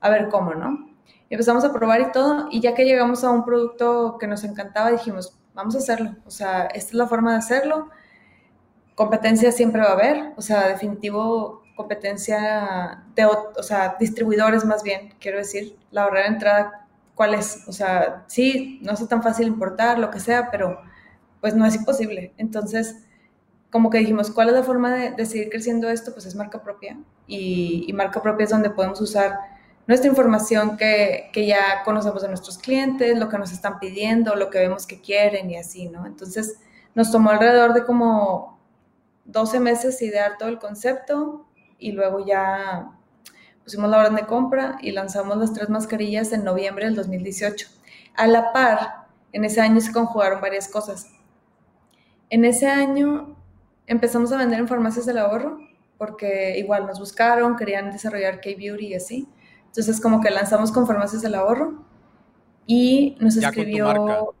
[0.00, 0.95] a ver cómo, ¿no?
[1.30, 4.90] Empezamos a probar y todo, y ya que llegamos a un producto que nos encantaba,
[4.90, 7.88] dijimos, vamos a hacerlo, o sea, esta es la forma de hacerlo,
[8.94, 15.14] competencia siempre va a haber, o sea, definitivo competencia de, o sea, distribuidores más bien,
[15.20, 17.64] quiero decir, la barrera de entrada, ¿cuál es?
[17.68, 20.80] O sea, sí, no es tan fácil importar, lo que sea, pero
[21.40, 22.32] pues no es imposible.
[22.38, 23.04] Entonces,
[23.70, 26.12] como que dijimos, ¿cuál es la forma de, seguir creciendo esto?
[26.12, 29.55] Pues es marca propia, y marca propia es donde podemos usar
[29.86, 34.50] nuestra información que, que, ya conocemos de nuestros clientes, lo que nos están pidiendo, lo
[34.50, 36.06] que vemos que quieren y así, ¿no?
[36.06, 36.58] Entonces,
[36.94, 38.58] nos tomó alrededor de como
[39.26, 41.46] 12 meses idear todo el concepto
[41.78, 42.90] y luego ya
[43.62, 47.68] pusimos la orden de compra y lanzamos las tres mascarillas en noviembre del 2018.
[48.14, 51.10] A la par, en ese año se conjugaron varias cosas.
[52.30, 53.36] En ese año
[53.86, 55.58] empezamos a vender en farmacias del ahorro
[55.98, 59.28] porque igual nos buscaron, querían desarrollar K-Beauty y así.
[59.76, 61.84] Entonces, como que lanzamos con Farmacias del Ahorro
[62.66, 64.34] y nos escribió.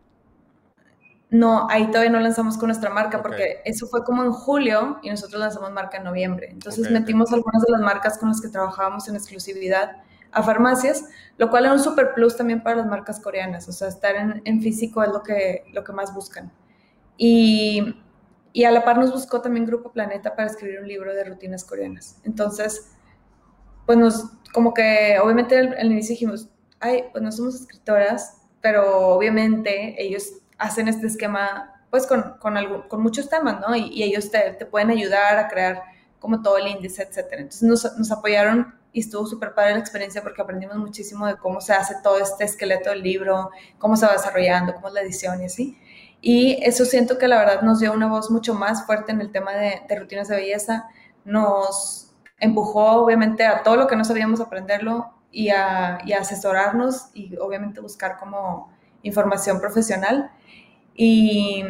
[1.28, 5.10] No, ahí todavía no lanzamos con nuestra marca porque eso fue como en julio y
[5.10, 6.48] nosotros lanzamos marca en noviembre.
[6.50, 9.98] Entonces metimos algunas de las marcas con las que trabajábamos en exclusividad
[10.32, 11.04] a farmacias,
[11.36, 14.62] lo cual era un super plus también para las marcas coreanas, o sea, estar en,
[14.62, 16.50] físico es lo que, lo que más buscan.
[17.18, 17.94] Y,
[18.54, 21.64] y, a la par nos buscó también Grupo Planeta para escribir un libro de rutinas
[21.64, 22.20] coreanas.
[22.24, 22.95] Entonces,
[23.86, 26.48] pues nos, como que obviamente al, al inicio dijimos,
[26.80, 32.88] ay, pues no somos escritoras, pero obviamente ellos hacen este esquema pues con, con, algo,
[32.88, 33.74] con muchos temas, ¿no?
[33.74, 35.82] Y, ellos te, te, pueden ayudar a crear
[36.18, 37.42] como todo el índice, etcétera.
[37.42, 41.60] Entonces nos, nos apoyaron y estuvo súper padre la experiencia porque aprendimos muchísimo de cómo
[41.60, 45.42] se hace todo este esqueleto del libro, cómo se va desarrollando, cómo es la edición
[45.42, 45.78] y así.
[46.20, 49.30] Y eso siento que la verdad nos dio una voz mucho más fuerte en el
[49.30, 50.88] tema de, de rutinas de belleza.
[51.24, 52.05] Nos
[52.38, 57.80] empujó obviamente a todo lo que no sabíamos aprenderlo y a, y asesorarnos y obviamente
[57.80, 58.72] buscar como
[59.02, 60.30] información profesional.
[60.94, 61.64] Y,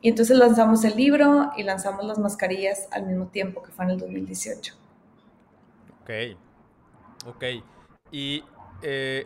[0.00, 3.92] y, entonces lanzamos el libro y lanzamos las mascarillas al mismo tiempo, que fue en
[3.92, 4.74] el 2018.
[6.02, 6.10] Ok,
[7.26, 7.44] ok.
[8.10, 8.44] Y,
[8.82, 9.24] eh,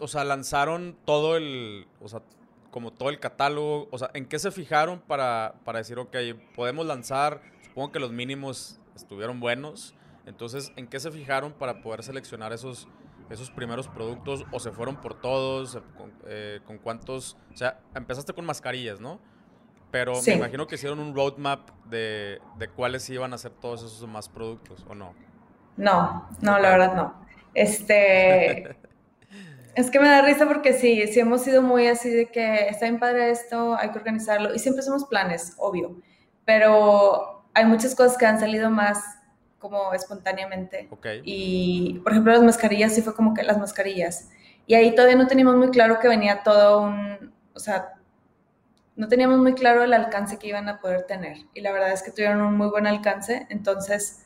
[0.00, 2.22] o sea, lanzaron todo el, o sea,
[2.70, 6.16] como todo el catálogo, o sea, ¿en qué se fijaron para, para decir, ok,
[6.56, 9.94] podemos lanzar, supongo que los mínimos estuvieron buenos,
[10.26, 12.88] entonces, ¿en qué se fijaron para poder seleccionar esos
[13.30, 15.78] esos primeros productos o se fueron por todos?
[16.26, 17.36] Eh, con, cuántos?
[17.52, 19.20] O sea, empezaste con mascarillas, ¿no?
[19.90, 24.00] Pero me imagino que hicieron un roadmap de, de cuáles iban a ser todos esos
[24.00, 25.14] demás productos, ¿o no?
[25.76, 27.14] No, no, la verdad no.
[27.54, 28.76] Este.
[29.76, 32.86] es que me da risa porque sí, sí hemos sido muy así de que está
[32.86, 34.52] bien padre esto, hay que organizarlo.
[34.52, 35.96] Y siempre somos planes, obvio.
[36.44, 38.98] Pero hay muchas cosas que han salido más
[39.58, 40.90] como espontáneamente.
[41.24, 44.28] Y, por ejemplo, las mascarillas sí fue como que las mascarillas.
[44.66, 47.94] Y ahí todavía no teníamos muy claro que venía todo un, o sea,
[48.96, 51.38] no teníamos muy claro el alcance que iban a poder tener.
[51.54, 53.46] Y la verdad es que tuvieron un muy buen alcance.
[53.48, 54.24] Entonces,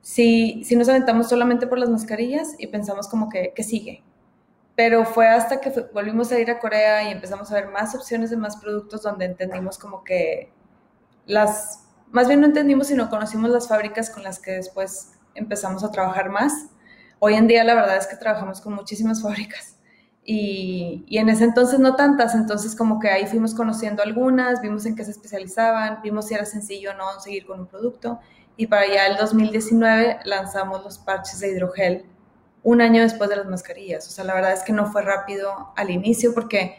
[0.00, 4.02] sí, sí nos aventamos solamente por las mascarillas y pensamos como que, que sigue.
[4.76, 8.30] Pero fue hasta que volvimos a ir a Corea y empezamos a ver más opciones
[8.30, 10.50] de más productos donde entendimos como que
[11.26, 15.90] las más bien no entendimos, sino conocimos las fábricas con las que después empezamos a
[15.90, 16.52] trabajar más.
[17.18, 19.76] Hoy en día la verdad es que trabajamos con muchísimas fábricas
[20.24, 24.94] y, en ese entonces no tantas, entonces como que ahí fuimos conociendo algunas, vimos en
[24.94, 28.20] qué se especializaban, vimos si era sencillo o no seguir con un producto
[28.56, 32.04] y para ya el 2019 lanzamos los parches de hidrogel
[32.62, 34.06] un año después de las mascarillas.
[34.06, 36.76] O sea, la verdad es que no fue rápido al inicio porque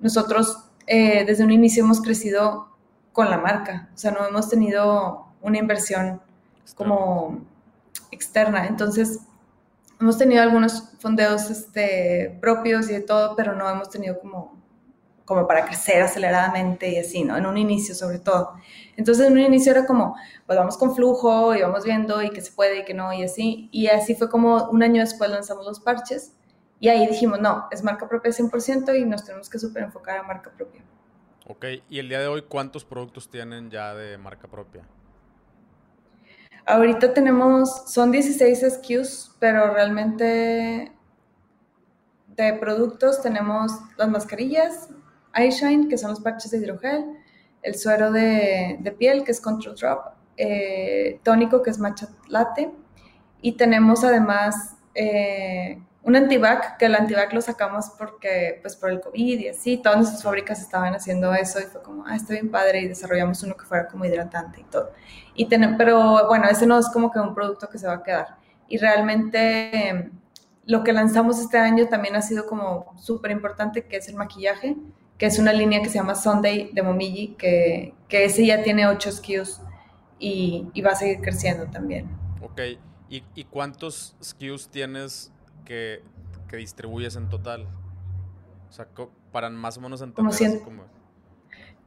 [0.00, 2.70] nosotros eh, desde un inicio hemos crecido
[3.12, 3.88] con la marca.
[3.94, 6.20] O sea, no hemos tenido una inversión
[6.74, 7.40] como
[8.10, 8.66] externa.
[8.66, 9.20] Entonces,
[10.00, 14.58] hemos tenido algunos fondeos este, propios y de todo, pero no hemos tenido como,
[15.24, 17.36] como para crecer aceleradamente y así, ¿no?
[17.36, 18.54] En un inicio, sobre todo.
[18.96, 22.40] Entonces, en un inicio era como, pues vamos con flujo y vamos viendo y que
[22.40, 23.68] se puede y que no y así.
[23.72, 26.32] Y así fue como un año después lanzamos los parches
[26.80, 30.22] y ahí dijimos, no, es marca propia 100% y nos tenemos que súper enfocar a
[30.22, 30.82] marca propia.
[31.50, 34.86] Ok, y el día de hoy, ¿cuántos productos tienen ya de marca propia?
[36.64, 40.92] Ahorita tenemos, son 16 SKUs, pero realmente
[42.28, 44.90] de productos tenemos las mascarillas,
[45.34, 47.16] iShine, que son los parches de hidrogel,
[47.62, 52.70] el suero de, piel, que es Control Drop, eh, tónico, que es Matcha Latte,
[53.42, 59.00] y tenemos además eh, un antibac, que el antibac lo sacamos porque, pues por el
[59.00, 62.50] COVID y así, todas nuestras fábricas estaban haciendo eso y fue como, ah, está bien
[62.50, 64.92] padre y desarrollamos uno que fuera como hidratante y todo.
[65.34, 68.36] Y pero bueno, ese no es como que un producto que se va a quedar.
[68.68, 70.10] Y realmente
[70.64, 74.76] lo que lanzamos este año también ha sido como súper importante, que es el maquillaje,
[75.18, 78.86] que es una línea que se llama Sunday de Momiji, que, que ese ya tiene
[78.86, 79.60] 8 SKUs
[80.18, 82.08] y, y va a seguir creciendo también.
[82.40, 82.60] Ok,
[83.10, 85.30] ¿y, y cuántos SKUs tienes
[86.48, 87.66] que, distribuyes en total?
[88.68, 88.88] O sea,
[89.30, 90.84] para más o menos entender como,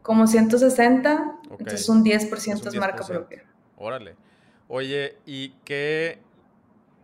[0.02, 0.28] como...
[0.28, 3.44] 160, entonces un 10%, es marca propia.
[3.78, 4.16] Órale.
[4.70, 6.22] Oye, ¿y qué,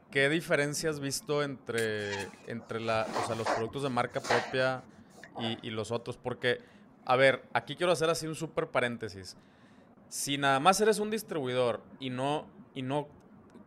[0.10, 2.12] qué diferencia has visto entre,
[2.48, 3.06] entre la,
[3.38, 4.84] los productos de marca propia
[5.38, 6.16] y, y los otros?
[6.18, 6.60] Porque,
[7.04, 9.36] a ver, aquí quiero hacer así un súper paréntesis.
[10.08, 13.08] Si nada más eres un distribuidor y no, y no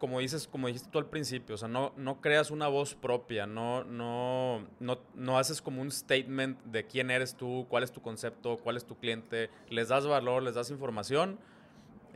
[0.02, 3.46] como dices, como dijiste tú al principio, o sea, no, no creas una voz propia,
[3.46, 8.02] no, no, no, no haces como un statement de quién eres tú, cuál es tu
[8.02, 11.38] concepto, cuál es tu cliente, les das valor, les das información,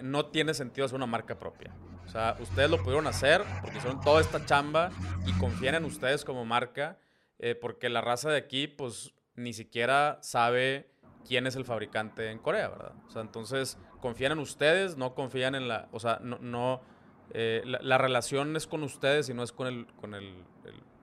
[0.02, 1.76] no tiene sentido hacer una marca propia.
[2.04, 4.90] O sea, ustedes lo pudieron hacer porque hicieron toda esta chamba
[5.24, 6.98] y confían en ustedes como marca,
[7.38, 10.90] eh, porque la raza de aquí, pues, ni siquiera sabe
[11.24, 12.94] quién es el fabricante en Corea, ¿verdad?
[13.06, 16.95] O sea, entonces confían en ustedes, no confían en la, o sea, no, no
[17.32, 20.44] eh, la, relación es con ustedes y no es con el, con el,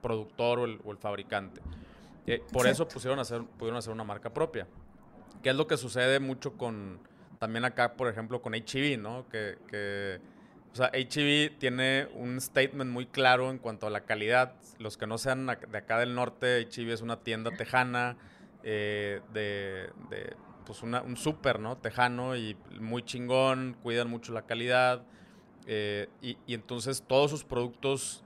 [0.00, 1.60] productor o el, fabricante.
[2.26, 4.66] Eh, por eso pusieron hacer, pudieron hacer una marca propia.
[5.42, 6.98] Que es lo que sucede mucho con,
[7.38, 9.28] también acá, por ejemplo, con HEV, ¿no?
[9.28, 10.20] Que, que
[10.72, 14.54] o sea, HEV tiene un statement muy claro en cuanto a la calidad.
[14.78, 18.16] Los que no sean de acá del norte, HEV es una tienda tejana
[18.64, 20.34] eh, de, de,
[20.66, 21.76] pues un súper, ¿no?
[21.76, 25.04] Tejano y muy chingón, cuidan mucho la calidad.
[25.66, 28.24] Eh, y, entonces todos sus productos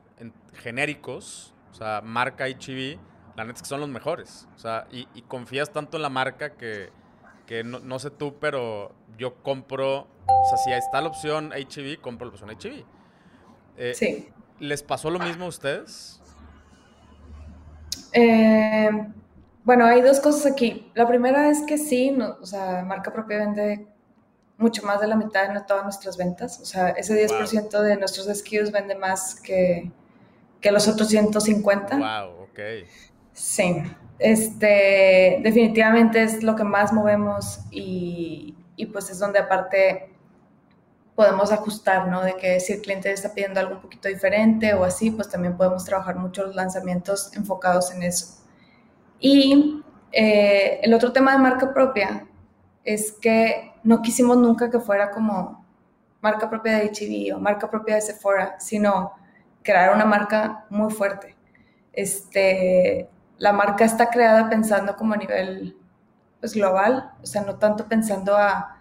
[0.54, 2.98] genéricos, o sea, marca HEV,
[3.36, 4.48] la neta es que son los mejores.
[4.56, 6.90] O sea, y, confías tanto en la marca que,
[7.46, 12.00] que no, no, sé tú, pero yo compro o sea, si está la opción HEV,
[12.00, 12.84] compro la opción HEV.
[13.76, 14.28] Eh, sí.
[14.58, 16.20] ¿Les pasó lo mismo a ustedes?
[18.12, 18.90] Eh,
[19.64, 20.90] bueno, hay dos cosas aquí.
[20.94, 23.86] La primera es que sí, o sea, marca propia vende
[24.58, 26.60] mucho más de la mitad de todas nuestras ventas.
[26.60, 29.90] O sea, ese 10% de nuestros SKUs vende más que,
[30.60, 31.96] que los otros 150.
[31.96, 32.58] Wow, ok.
[33.32, 33.82] Sí,
[34.18, 40.10] este, definitivamente es lo que más movemos y, y pues es donde aparte
[41.14, 42.22] podemos ajustar, ¿no?
[42.22, 45.56] De que si el cliente está pidiendo algo un poquito diferente o así, pues también
[45.56, 48.38] podemos trabajar mucho los lanzamientos enfocados en eso.
[49.20, 49.82] Y
[50.12, 52.26] eh, el otro tema de marca propia
[52.84, 55.64] es que no quisimos nunca que fuera como
[56.20, 59.12] marca propia de HEV o marca propia de Sephora, sino
[59.62, 61.36] crear una marca muy fuerte.
[61.92, 63.08] Este,
[63.38, 65.76] la marca está creada pensando como a nivel
[66.40, 68.78] pues, global, o sea, no tanto pensando a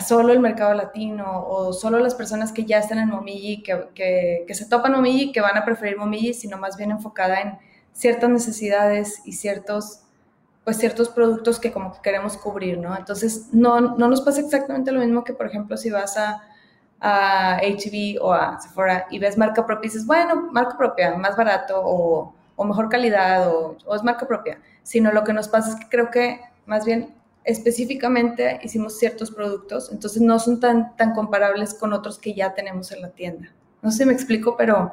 [0.00, 4.54] solo el mercado latino o solo las personas que ya están en Momiji, que, que,
[4.54, 7.58] se topan Momiji, que van a preferir Momiji, sino más bien enfocada en
[7.92, 10.02] ciertas necesidades y ciertos,
[10.64, 12.96] pues ciertos productos que como queremos cubrir, ¿no?
[12.96, 16.42] Entonces, no, no nos pasa exactamente lo mismo que, por ejemplo, si vas a,
[17.00, 21.36] a HB o a Sephora y ves marca propia y dices, bueno, marca propia, más
[21.36, 25.70] barato o, o mejor calidad o, o es marca propia, sino lo que nos pasa
[25.70, 31.12] es que creo que más bien específicamente hicimos ciertos productos, entonces no son tan, tan
[31.12, 33.52] comparables con otros que ya tenemos en la tienda.
[33.82, 34.92] No sé si me explico, pero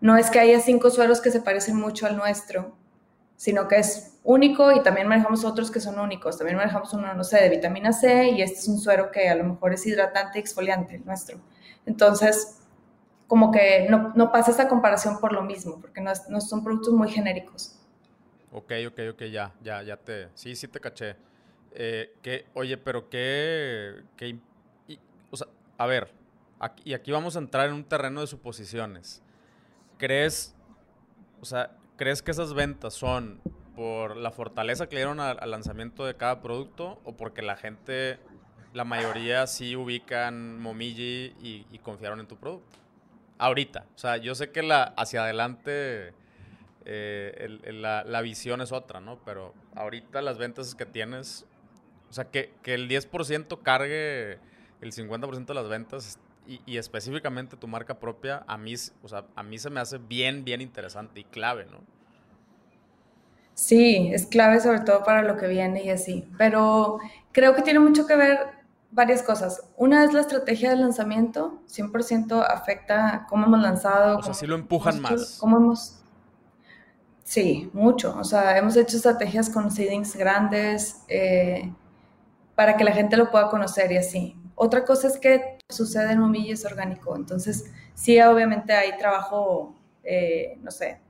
[0.00, 2.72] no es que haya cinco sueros que se parecen mucho al nuestro,
[3.40, 6.36] sino que es único y también manejamos otros que son únicos.
[6.36, 9.34] También manejamos uno, no sé, de vitamina C y este es un suero que a
[9.34, 11.40] lo mejor es hidratante y exfoliante, el nuestro.
[11.86, 12.60] Entonces,
[13.26, 16.92] como que no, no pasa esa comparación por lo mismo, porque no, no son productos
[16.92, 17.78] muy genéricos.
[18.52, 21.16] Ok, ok, ok, ya, ya, ya te, sí, sí te caché.
[21.72, 24.04] Eh, que, oye, pero qué,
[25.30, 25.46] o sea,
[25.78, 26.12] a ver,
[26.58, 29.22] aquí, y aquí vamos a entrar en un terreno de suposiciones.
[29.96, 30.54] ¿Crees,
[31.40, 33.42] o sea, crees que esas ventas son
[33.76, 38.18] por la fortaleza que le dieron al, lanzamiento de cada producto o porque la gente,
[38.72, 42.78] la mayoría sí ubican Momiji y, confiaron en tu producto?
[43.36, 46.14] Ahorita, o sea, yo sé que la hacia adelante
[46.86, 49.18] eh, la, la, visión es otra, ¿no?
[49.26, 51.44] Pero ahorita las ventas que tienes,
[52.08, 54.38] o sea, que, el 10% cargue
[54.80, 59.42] el 50% de las ventas y, específicamente tu marca propia, a mí, o sea, a
[59.42, 61.78] mí se me hace bien, bien interesante y clave, ¿no?
[63.54, 66.28] Sí, es clave sobre todo para lo que viene y así.
[66.38, 66.98] Pero
[67.30, 68.38] creo que tiene mucho que ver
[68.90, 69.62] varias cosas.
[69.76, 74.18] Una es la estrategia de lanzamiento, 100% afecta cómo hemos lanzado.
[74.18, 75.36] O sea, sí lo empujan más.
[75.38, 75.98] Cómo hemos...
[77.22, 78.16] Sí, mucho.
[78.18, 81.04] O sea, hemos hecho estrategias con seedings grandes.
[81.06, 81.72] Eh,
[82.60, 84.36] para que la gente lo pueda conocer y así.
[84.54, 90.58] Otra cosa es que sucede en Momiji es orgánico, entonces sí, obviamente hay trabajo, eh,
[90.62, 91.00] no sé,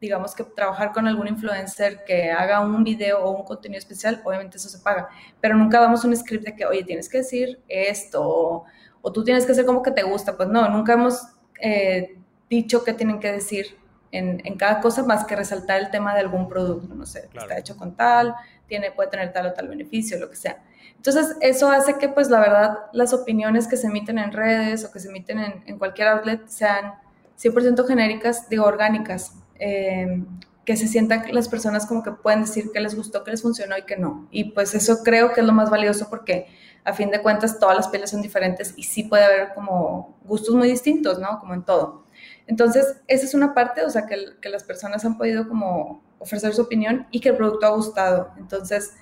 [0.00, 4.56] digamos que trabajar con algún influencer que haga un video o un contenido especial, obviamente
[4.56, 5.08] eso se paga,
[5.40, 8.66] pero nunca damos un script de que, oye, tienes que decir esto
[9.02, 11.20] o, tú tienes que hacer como que te gusta, pues no, nunca hemos
[11.60, 12.16] eh,
[12.48, 13.78] dicho qué tienen que decir
[14.12, 17.58] en, en, cada cosa más que resaltar el tema de algún producto, no sé, está
[17.58, 18.34] hecho con tal,
[18.66, 20.62] tiene, puede tener tal o tal beneficio, lo que sea.
[21.00, 24.92] Entonces, eso hace que, pues, la verdad, las opiniones que se emiten en redes o
[24.92, 26.92] que se emiten en, cualquier outlet sean
[27.38, 30.22] 100% genéricas, digo, orgánicas, eh,
[30.66, 33.78] que se sientan las personas como que pueden decir que les gustó, que les funcionó
[33.78, 34.28] y que no.
[34.30, 36.48] Y pues eso creo que es lo más valioso porque
[36.84, 40.54] a fin de cuentas todas las pieles son diferentes y sí puede haber como gustos
[40.54, 41.38] muy distintos, ¿no?
[41.38, 42.04] Como en todo.
[42.46, 46.52] Entonces, esa es una parte, o sea, que, que las personas han podido como ofrecer
[46.52, 48.34] su opinión y que el producto ha gustado.
[48.36, 48.92] Entonces,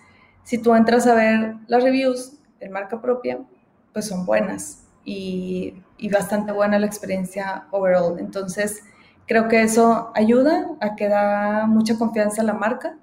[0.48, 3.38] si tú entras a ver las reviews en marca propia,
[3.92, 5.74] pues son buenas y,
[6.10, 8.18] bastante buena la experiencia overall.
[8.18, 8.82] Entonces,
[9.26, 12.96] creo que eso ayuda a que da mucha confianza a la marca,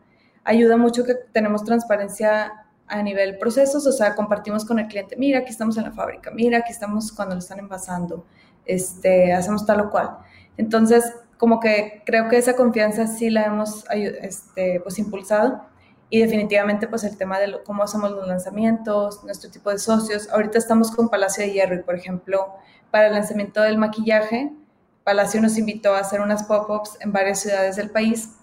[0.44, 5.38] ayuda mucho que tenemos transparencia a nivel procesos, o sea, compartimos con el cliente, mira,
[5.38, 8.26] aquí estamos en la fábrica, mira, aquí estamos cuando lo están envasando,
[8.66, 10.18] este, hacemos tal o cual.
[10.58, 15.75] Entonces, como que creo que esa confianza sí la hemos este, pues, impulsado
[16.10, 20.30] y definitivamente pues el tema de cómo hacemos los lanzamientos, nuestro tipo de socios.
[20.30, 22.54] Ahorita estamos con Palacio de Hierro y, por ejemplo,
[22.92, 24.54] para el lanzamiento del maquillaje,
[25.04, 28.36] Palacio nos invitó a hacer unas pop-ups en varias ciudades del país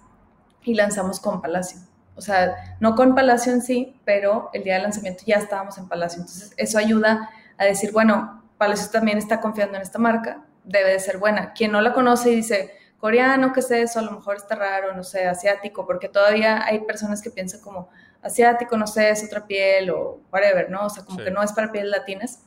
[0.63, 1.79] y lanzamos con Palacio.
[2.15, 5.87] O sea, no con Palacio en sí, pero el día del lanzamiento ya estábamos en
[5.87, 6.21] Palacio.
[6.21, 10.99] Entonces, eso ayuda a decir, bueno, Palacio también está confiando en esta marca, debe de
[10.99, 11.53] ser buena.
[11.53, 12.71] Quien no la conoce y dice,
[13.03, 13.99] coreano, ¿qué es eso?
[13.99, 17.89] A lo mejor está raro, no sé, asiático, porque todavía hay personas que piensan como
[18.21, 20.85] asiático, no sé, es otra piel o whatever, ¿no?
[20.85, 22.45] O sea, como que no es para pieles latinas.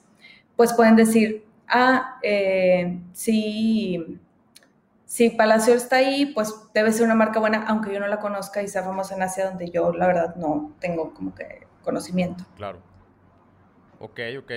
[0.56, 4.18] Pues pueden decir, ah, eh, sí
[5.04, 8.62] si Palacio está ahí, pues debe ser una marca buena, aunque yo no la conozca
[8.62, 12.46] y sea famosa en Asia, donde yo la verdad no tengo como que conocimiento.
[12.56, 12.78] Claro.
[14.00, 14.52] Ok, ok.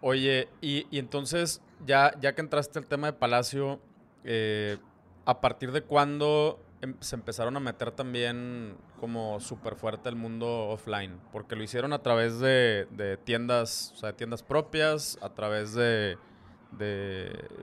[0.00, 3.78] Oye, y, entonces, ya, ya que entraste al tema de Palacio,
[4.24, 4.78] eh,
[5.24, 10.68] ¿a partir de cuándo em, se empezaron a meter también como súper fuerte el mundo
[10.68, 11.18] offline?
[11.32, 12.86] Porque lo hicieron a través de,
[13.24, 16.16] tiendas, o sea, de tiendas propias, a través de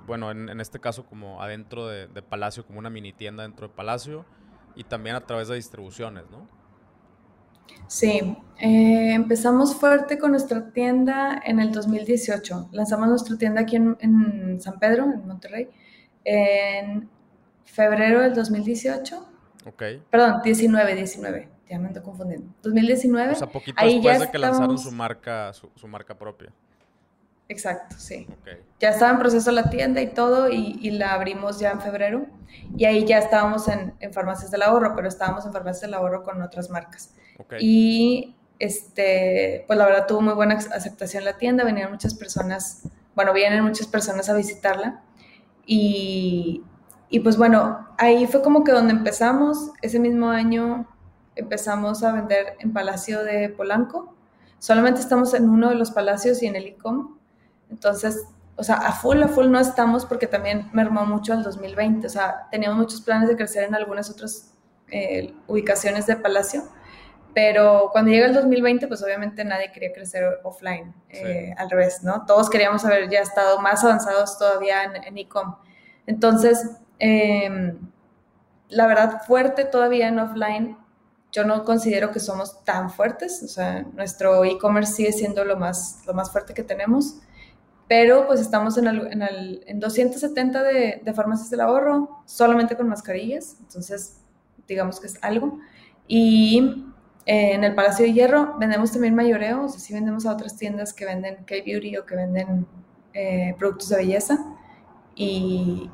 [0.05, 4.25] bueno, en, este caso como adentro de, Palacio, como una mini tienda dentro de Palacio,
[4.75, 6.47] y también a través de distribuciones, ¿no?
[7.87, 12.69] Sí, eh, empezamos fuerte con nuestra tienda en el 2018.
[12.71, 15.69] Lanzamos nuestra tienda aquí en, San Pedro, en Monterrey,
[16.23, 17.09] en
[17.71, 19.25] febrero del 2018.
[19.65, 19.83] Ok.
[20.09, 21.49] Perdón, 19, 19.
[21.69, 22.51] Ya me ando confundiendo.
[22.63, 23.33] 2019.
[23.33, 26.51] O sea, poquito después de que lanzaron su marca, su marca propia.
[27.49, 28.27] Exacto, sí.
[28.79, 32.27] Ya estaba en proceso la tienda y todo y, la abrimos ya en febrero
[32.77, 36.39] y ahí ya estábamos en, farmacias del ahorro, pero estábamos en farmacias del ahorro con
[36.43, 37.15] otras marcas.
[37.59, 42.83] Y este, pues la verdad tuvo muy buena aceptación la tienda, venían muchas personas,
[43.15, 45.01] bueno, vienen muchas personas a visitarla
[45.65, 46.63] y,
[47.09, 50.87] y pues bueno, ahí fue como que donde empezamos, ese mismo año
[51.35, 54.15] empezamos a vender en Palacio de Polanco.
[54.59, 57.17] Solamente estamos en uno de los palacios y en el ICOM,
[57.69, 58.23] entonces,
[58.55, 62.07] o sea, a full, a full no estamos porque también mermó mucho el 2020.
[62.07, 64.53] O sea, teníamos muchos planes de crecer en algunas otras
[64.91, 66.63] eh, ubicaciones de Palacio,
[67.33, 72.25] pero cuando llega el 2020, pues obviamente nadie quería crecer offline, eh, al revés, ¿no?
[72.25, 75.55] Todos queríamos haber ya estado más avanzados todavía en e-com.
[76.07, 77.77] Entonces, em,
[78.69, 80.77] la verdad, fuerte todavía en offline,
[81.31, 86.03] yo no considero que somos tan fuertes, o sea, nuestro e-commerce sigue siendo lo más,
[86.05, 87.21] lo más fuerte que tenemos
[87.89, 93.57] pero pues estamos en, el, en, 270 de, de, farmacias del ahorro, solamente con mascarillas,
[93.61, 94.19] entonces
[94.67, 95.59] digamos que es algo.
[96.07, 96.85] Y
[97.25, 100.55] eh, en el Palacio de Hierro vendemos también mayoreo, o sea, sí vendemos a otras
[100.55, 102.67] tiendas que venden K-Beauty o que venden
[103.13, 104.37] eh, productos de belleza.
[105.15, 105.89] Y,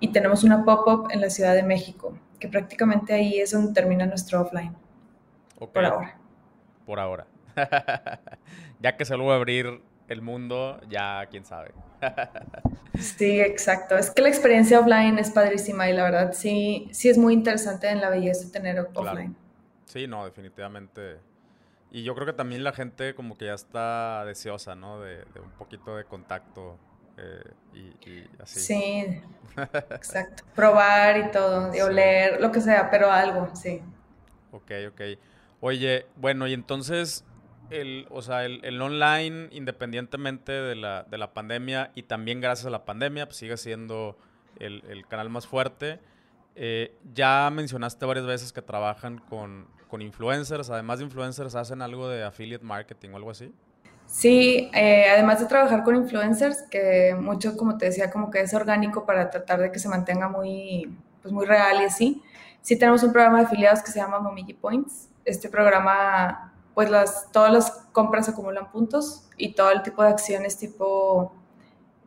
[0.00, 4.06] y tenemos una pop-up en la Ciudad de México, que prácticamente ahí es donde termina
[4.06, 4.74] nuestro offline.
[5.58, 6.18] Por ahora.
[6.86, 7.26] Por ahora.
[8.80, 11.72] ya que se lo voy a abrir el mundo, ya quién sabe.
[12.98, 13.96] sí, exacto.
[13.96, 17.88] Es que la experiencia offline es padrísima y la verdad sí, sí es muy interesante
[17.88, 19.36] en la belleza tener offline.
[19.84, 21.18] Sí, no, definitivamente.
[21.90, 25.00] Y yo creo que también la gente como que ya está deseosa, ¿no?
[25.00, 26.78] De, un poquito de contacto
[27.20, 28.60] eh, y, así.
[28.60, 29.22] Sí,
[29.90, 30.44] exacto.
[30.54, 33.82] Probar y todo, y oler, lo que sea, pero algo, sí.
[34.52, 35.00] Ok, ok.
[35.60, 37.24] Oye, bueno, y entonces
[37.70, 42.70] el, o sea, el, online, independientemente de la, de la, pandemia y también gracias a
[42.70, 44.16] la pandemia, pues sigue siendo
[44.58, 46.00] el, canal más fuerte.
[46.56, 50.70] Eh, ya mencionaste varias veces que trabajan con, con, influencers.
[50.70, 53.54] Además de influencers, ¿hacen algo de affiliate marketing o algo así?
[54.10, 58.52] Sí, eh, además de trabajar con influencers, que mucho, como te decía, como que es
[58.52, 60.92] orgánico para tratar de que se mantenga muy,
[61.22, 62.22] pues muy real y así.
[62.60, 65.08] Sí tenemos un programa de afiliados que se llama Momiji Points.
[65.24, 70.56] Este programa pues las, todas las compras acumulan puntos y todo el tipo de acciones
[70.56, 71.32] tipo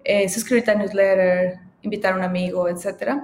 [0.03, 3.21] eh, suscribirte a newsletter, invitar a un amigo, etc.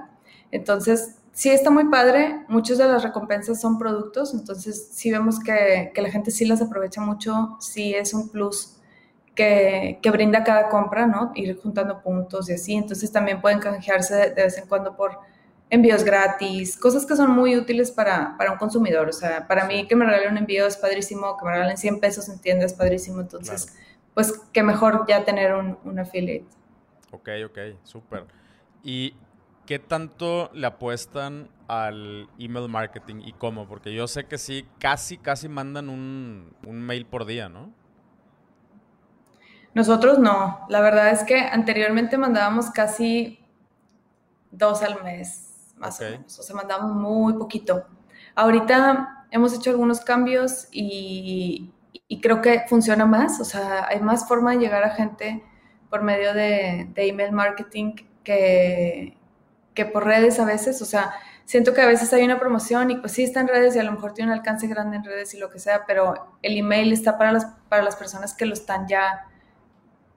[0.50, 5.90] Entonces, sí está muy padre, muchas de las recompensas son productos, entonces sí vemos que,
[5.94, 8.76] que la gente sí las aprovecha mucho, sí es un plus
[9.34, 11.32] que, que, brinda cada compra, ¿no?
[11.34, 15.18] Ir juntando puntos y así, entonces también pueden canjearse de vez en cuando por
[15.70, 19.08] envíos gratis, cosas que son muy útiles para, para un consumidor.
[19.08, 22.00] O sea, para mí que me regalen un envío es padrísimo, que me regalen 100
[22.00, 23.22] pesos en tienda es padrísimo.
[23.22, 23.78] Entonces,
[24.12, 26.44] pues qué mejor ya tener un, un affiliate.
[27.12, 28.26] Ok, ok, súper.
[28.82, 29.14] ¿Y
[29.70, 33.68] qué tanto le apuestan al email marketing y cómo?
[33.68, 37.72] Porque yo sé que sí, casi, casi mandan un, un mail por día, ¿no?
[39.72, 40.66] Nosotros no.
[40.68, 43.46] La verdad es que anteriormente mandábamos casi
[44.50, 46.36] dos al mes, más o menos.
[46.40, 47.86] O sea, mandamos muy poquito.
[48.34, 51.72] Ahorita hemos hecho algunos cambios y,
[52.08, 53.40] y, creo que funciona más.
[53.40, 55.44] O sea, hay más forma de llegar a gente
[55.88, 57.94] por medio de, de email marketing
[58.24, 59.19] que,
[59.84, 60.82] que por redes a veces.
[60.82, 61.12] O sea,
[61.46, 63.82] siento que a veces hay una promoción y pues sí está en redes y a
[63.82, 66.92] lo mejor tiene un alcance grande en redes y lo que sea, pero el email
[66.92, 69.26] está para las, para las personas que lo están ya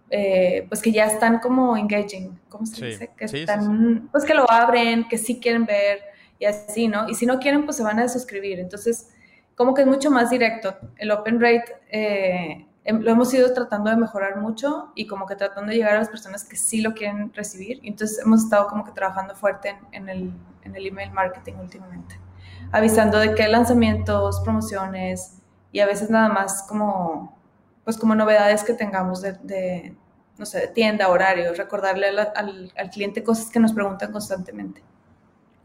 [0.09, 3.11] eh, pues que ya están como engaging, ¿cómo se dice?
[3.17, 6.01] Que están, pues que lo abren, que sí quieren ver
[6.37, 7.09] y así, ¿no?
[7.09, 8.59] Y si no quieren, pues se van a suscribir.
[8.59, 9.09] Entonces,
[9.55, 10.77] como que es mucho más directo.
[10.97, 15.71] El open rate eh, lo hemos ido tratando de mejorar mucho y como que tratando
[15.71, 17.79] de llegar a las personas que sí lo quieren recibir.
[17.83, 22.19] Entonces, hemos estado como que trabajando fuerte en, el, en el email marketing últimamente,
[22.71, 25.39] avisando de qué lanzamientos, promociones
[25.71, 27.33] y a veces nada más como
[27.83, 29.95] pues como novedades que tengamos de,
[30.37, 34.81] no sé, de tienda, horarios, recordarle al, cliente cosas que nos preguntan constantemente.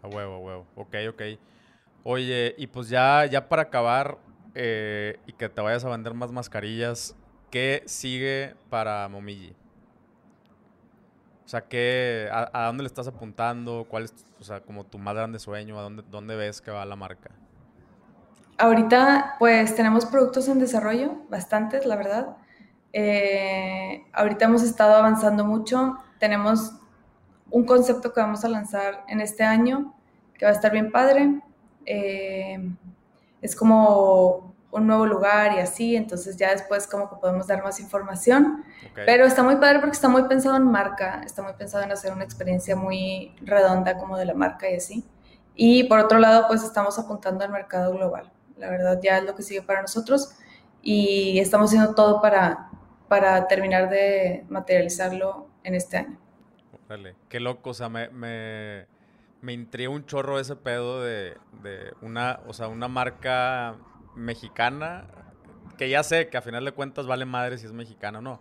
[0.02, 0.66] A huevo, a huevo.
[0.76, 1.22] Ok, ok.
[2.02, 4.18] Oye, y pues ya, ya para acabar
[4.60, 7.14] eh, y que te vayas a vender más mascarillas,
[7.48, 9.54] ¿qué sigue para Momiji?
[11.44, 13.86] O sea, ¿qué, a, dónde le estás apuntando?
[13.88, 15.78] ¿Cuál es, o sea, como tu más grande sueño?
[15.78, 17.30] ¿A dónde, dónde ves que va la marca?
[18.58, 22.36] Ahorita, pues tenemos productos en desarrollo, bastantes, la verdad.
[22.92, 25.98] Eh, ahorita hemos estado avanzando mucho.
[26.18, 26.72] Tenemos
[27.50, 29.94] un concepto que vamos a lanzar en este año
[30.34, 31.40] que va a estar bien padre.
[31.86, 32.72] Eh,
[33.42, 37.80] es como un nuevo lugar y así, entonces ya después como que podemos dar más
[37.80, 38.64] información.
[38.94, 42.12] Pero está muy padre porque está muy pensado en marca, está muy pensado en hacer
[42.12, 45.04] una experiencia muy redonda como de la marca y así.
[45.54, 48.30] Y por otro lado, pues estamos apuntando al mercado global.
[48.56, 50.36] La verdad ya es lo que sigue para nosotros
[50.82, 52.68] y estamos haciendo todo para
[53.08, 56.18] para terminar de materializarlo en este año.
[56.88, 58.86] Dale, qué loco, o sea, me, me,
[59.40, 63.76] me intriga un chorro ese pedo de, de, una, o sea, una marca
[64.14, 65.06] mexicana,
[65.76, 68.40] que ya sé que a final de cuentas vale madre si es mexicana o no.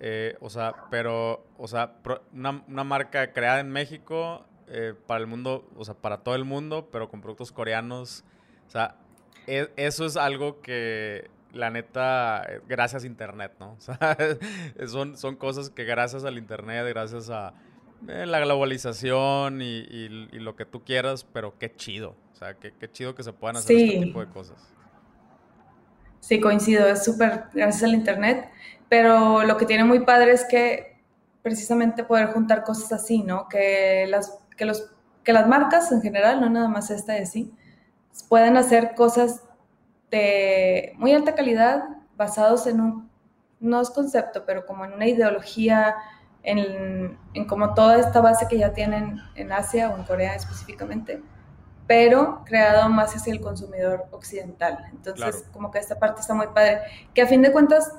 [0.00, 1.96] Eh, o sea, pero, o sea,
[2.32, 6.44] una, una marca creada en México eh, para el mundo, o sea, para todo el
[6.44, 8.24] mundo, pero con productos coreanos.
[8.66, 8.96] O sea,
[9.46, 13.72] e, eso es algo que la neta, gracias a Internet, ¿no?
[13.76, 14.16] O sea,
[14.88, 17.52] son, son cosas que gracias al Internet, gracias a
[18.08, 22.16] eh, la globalización y, lo que tú quieras, pero qué chido.
[22.32, 24.72] O sea, qué, chido que se puedan hacer este tipo de cosas.
[26.20, 28.48] Sí, coincido, es súper gracias al Internet,
[28.88, 31.00] pero lo que tiene muy padre es que
[31.42, 33.48] precisamente poder juntar cosas así, ¿no?
[33.48, 34.92] Que las, que los,
[35.24, 37.52] que las marcas en general, no nada más esta de sí,
[38.28, 39.42] puedan hacer cosas
[40.10, 41.84] de muy alta calidad
[42.16, 43.10] basados en un,
[43.60, 45.96] no es concepto, pero como en una ideología,
[46.42, 51.22] en, en como toda esta base que ya tienen en Asia o en Corea específicamente,
[51.86, 54.86] pero creado más hacia el consumidor occidental.
[54.92, 56.80] Entonces, como que esta parte está muy padre,
[57.14, 57.92] que a fin de cuentas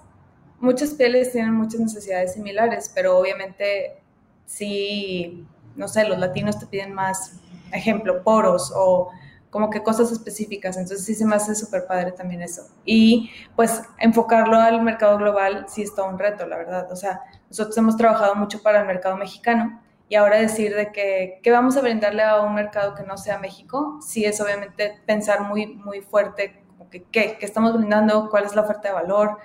[0.60, 4.02] muchas pieles tienen muchas necesidades similares, pero obviamente
[4.46, 7.40] sí, no sé, los latinos te piden más,
[7.72, 9.12] ejemplo, poros o
[9.54, 10.78] como que cosas específicas.
[10.78, 12.64] Entonces sí se me hace súper padre también eso.
[12.84, 16.92] Y pues enfocarlo al mercado global sí es todo un reto, la verdad.
[16.92, 19.80] O sea, nosotros hemos trabajado mucho para el mercado mexicano
[20.10, 23.38] y ahora decir de que, ¿qué vamos a brindarle a un mercado que no sea
[23.38, 24.00] México?
[24.02, 28.30] Sí es obviamente pensar muy, muy fuerte, como que, ¿qué, ¿qué estamos brindando?
[28.32, 29.38] ¿Cuál es la oferta de valor?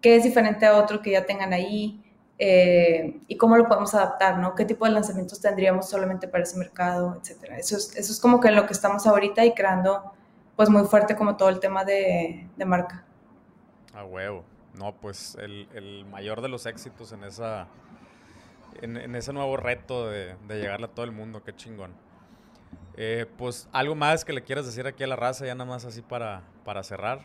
[0.00, 1.99] ¿Qué es diferente a otro que ya tengan ahí?
[2.42, 4.54] Eh, y cómo lo podemos adaptar, ¿no?
[4.54, 7.58] ¿Qué tipo de lanzamientos tendríamos solamente para ese mercado, etcétera?
[7.58, 10.10] Eso es, eso es como que en lo que estamos ahorita y creando,
[10.56, 13.04] pues muy fuerte como todo el tema de, de marca.
[13.92, 14.42] A huevo.
[14.72, 17.68] No, pues el, el, mayor de los éxitos en esa
[18.80, 21.92] en, en ese nuevo reto de, de, llegarle a todo el mundo, qué chingón.
[22.96, 25.84] Eh, pues algo más que le quieras decir aquí a la raza, ya nada más
[25.84, 27.20] así para, para cerrar.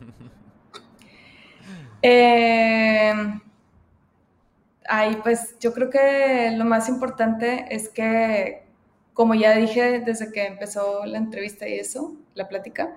[2.02, 3.40] eh,
[4.88, 8.64] Ay, pues yo creo que lo más importante es que,
[9.14, 12.96] como ya dije desde que empezó la entrevista y eso, la plática,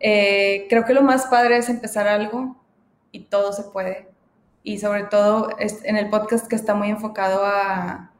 [0.00, 2.56] eh, creo que lo más padre es empezar algo
[3.12, 4.08] y todo se puede.
[4.64, 8.12] Y sobre todo en el podcast que está muy enfocado a,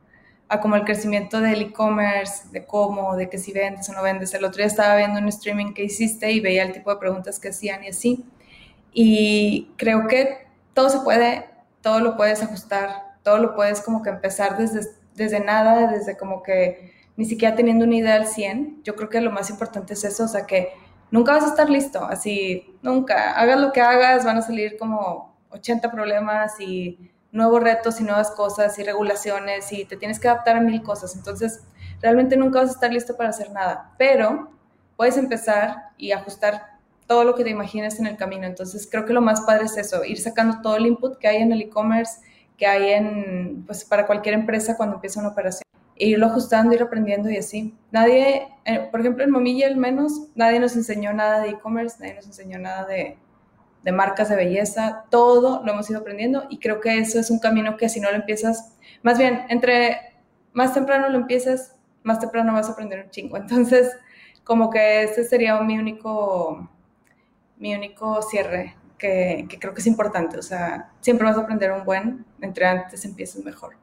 [0.48, 4.34] a como el crecimiento del e-commerce, de cómo, de que si vendes o no vendes.
[4.34, 7.40] El otro día estaba viendo un streaming que hiciste y veía el tipo de preguntas
[7.40, 8.24] que hacían y así.
[8.92, 11.51] Y creo que todo se puede
[11.82, 16.42] todo lo puedes ajustar, todo lo puedes como que empezar desde, desde nada, desde como
[16.42, 18.82] que ni siquiera teniendo una idea al 100.
[18.84, 20.72] Yo creo que lo más importante es eso, o sea que
[21.10, 23.32] nunca vas a estar listo, así, nunca.
[23.32, 28.30] Hagas lo que hagas, van a salir como 80 problemas y nuevos retos y nuevas
[28.30, 31.14] cosas y regulaciones y te tienes que adaptar a mil cosas.
[31.16, 31.62] Entonces,
[32.00, 34.50] realmente nunca vas a estar listo para hacer nada, pero
[34.96, 36.71] puedes empezar y ajustar
[37.12, 38.46] todo lo que te imagines en el camino.
[38.46, 41.42] Entonces, creo que lo más padre es eso, ir sacando todo el input que hay
[41.42, 42.22] en el e-commerce,
[42.56, 45.62] que hay en, pues, para cualquier empresa cuando empieza una operación.
[45.94, 47.76] E irlo ajustando, ir aprendiendo y así.
[47.90, 52.14] Nadie, eh, por ejemplo, en Momilla al menos, nadie nos enseñó nada de e-commerce, nadie
[52.14, 53.18] nos enseñó nada de,
[53.82, 57.40] de marcas de belleza, todo lo hemos ido aprendiendo y creo que eso es un
[57.40, 59.98] camino que si no lo empiezas, más bien, entre
[60.54, 63.36] más temprano lo empiezas, más temprano vas a aprender un chingo.
[63.44, 63.90] Entonces,
[64.44, 66.70] como que ese sería mi único,
[67.62, 70.36] mi único cierre, que, que creo que es importante.
[70.36, 73.76] O sea, siempre vas a aprender un buen, entre antes empiezas mejor.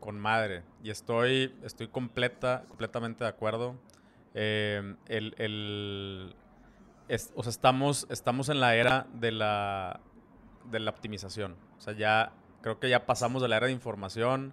[0.00, 0.62] Con madre.
[0.82, 3.74] Y estoy, estoy completa, completamente de acuerdo.
[4.34, 6.36] Eh, el, el
[7.34, 10.00] o sea, estamos, estamos en la era de la,
[10.70, 11.56] de la optimización.
[11.78, 14.52] O sea, ya creo que ya pasamos de la era de información.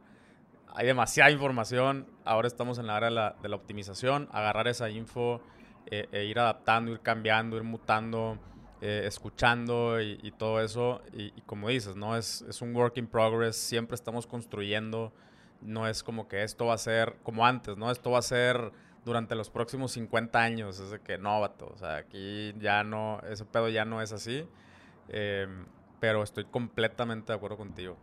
[0.74, 2.08] Hay demasiada información.
[2.24, 4.30] Ahora estamos en la era de la, de la optimización.
[4.32, 5.42] Agarrar esa info
[5.88, 8.40] eh, e ir adaptando, ir cambiando, ir mutando,
[8.86, 11.02] eh, escuchando y, todo eso.
[11.14, 12.18] Y, como dices, ¿no?
[12.18, 13.56] Es, es un work in progress.
[13.56, 15.14] Siempre estamos construyendo.
[15.62, 17.90] No es como que esto va a ser como antes, ¿no?
[17.90, 18.74] Esto va a ser
[19.06, 20.82] durante los próximos 50 años.
[20.82, 21.72] Es de que no, vato.
[21.74, 24.46] O sea, aquí ya no, ese pedo ya no es así.
[25.08, 25.66] Em,
[26.02, 27.96] pero estoy completamente de acuerdo contigo.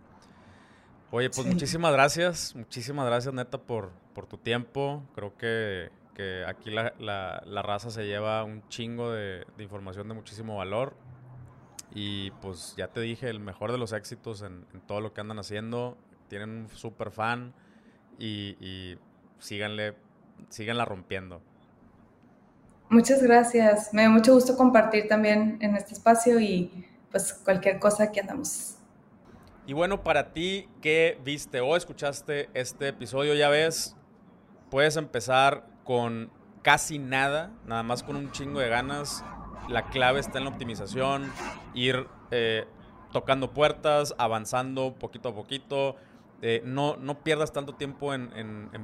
[1.11, 2.57] Oye, pues muchísimas gracias.
[2.57, 5.03] Muchísimas gracias, neta, por, por tu tiempo.
[5.15, 10.15] Creo que, que aquí la, la, raza se lleva un chingo de, de, información de
[10.15, 10.95] muchísimo valor.
[11.95, 15.21] Y pues ya te dije, el mejor de los éxitos en, en todo lo que
[15.21, 15.97] andan haciendo.
[16.29, 17.53] Tienen un super fan
[18.19, 18.99] y, y
[19.39, 19.97] síganle
[20.49, 21.43] síganla rompiendo.
[22.89, 23.93] Muchas gracias.
[23.93, 28.77] Me da mucho gusto compartir también en este espacio y pues cualquier cosa que andamos.
[29.67, 33.95] Y bueno, para ti que viste o escuchaste este episodio, ya ves,
[34.71, 36.31] puedes empezar con
[36.63, 39.25] casi nada, nada más con un chingo de ganas.
[39.69, 41.31] La clave está en la optimización,
[41.75, 42.67] ir eh,
[43.13, 45.97] tocando puertas, avanzando poquito a poquito,
[46.43, 48.31] eh, no, no pierdas tanto tiempo en,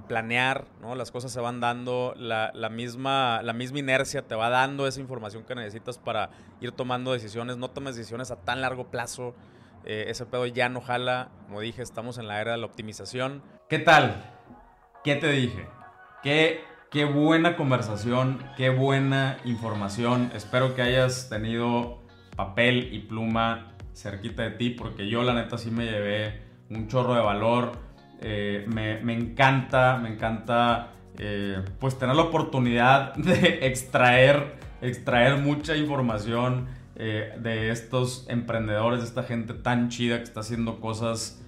[0.07, 0.95] planear, ¿no?
[0.95, 5.45] Las cosas se van dando, la, misma, la misma inercia te va dando esa información
[5.45, 6.31] que necesitas para
[6.61, 7.57] ir tomando decisiones.
[7.57, 9.35] No tomes decisiones a tan largo plazo.
[9.85, 11.31] Eh, ese pedo ya no jala.
[11.47, 13.43] Como dije, estamos en la era de la optimización.
[13.71, 14.35] ¿Qué tal?
[15.03, 15.67] ¿Qué te dije?
[16.23, 16.61] Qué,
[16.97, 20.31] qué buena conversación, qué buena información.
[20.35, 21.99] Espero que hayas tenido
[22.37, 26.41] papel y pluma cerquita de ti, porque yo la neta sí me llevé
[26.71, 27.73] un chorro de valor.
[28.23, 36.67] Eh, me, encanta, me encanta eh, pues tener la oportunidad de extraer, extraer mucha información
[36.95, 41.43] eh, de estos emprendedores, de esta gente tan chida que está haciendo cosas,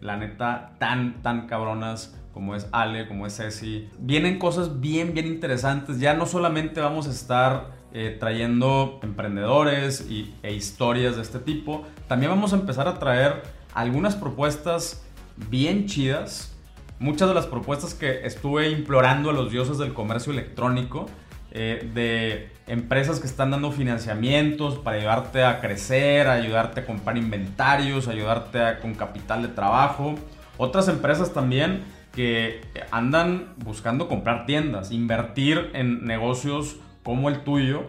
[0.00, 3.88] la neta, tan, tan cabronas como es Ale, como es Ceci.
[3.98, 6.00] Vienen cosas bien, bien interesantes.
[6.00, 7.84] Ya no solamente vamos a estar
[8.18, 14.16] trayendo emprendedores y, e historias de este tipo, también vamos a empezar a traer algunas
[14.16, 15.04] propuestas
[15.36, 16.56] bien chidas.
[16.98, 21.06] Muchas de las propuestas que estuve implorando a los dioses del comercio electrónico,
[21.50, 28.08] eh, de empresas que están dando financiamientos para ayudarte a crecer, ayudarte a comprar inventarios,
[28.08, 30.14] ayudarte con capital de trabajo.
[30.56, 31.82] Otras empresas también
[32.14, 32.60] que
[32.90, 37.82] andan buscando comprar tiendas, invertir en negocios como el tuyo.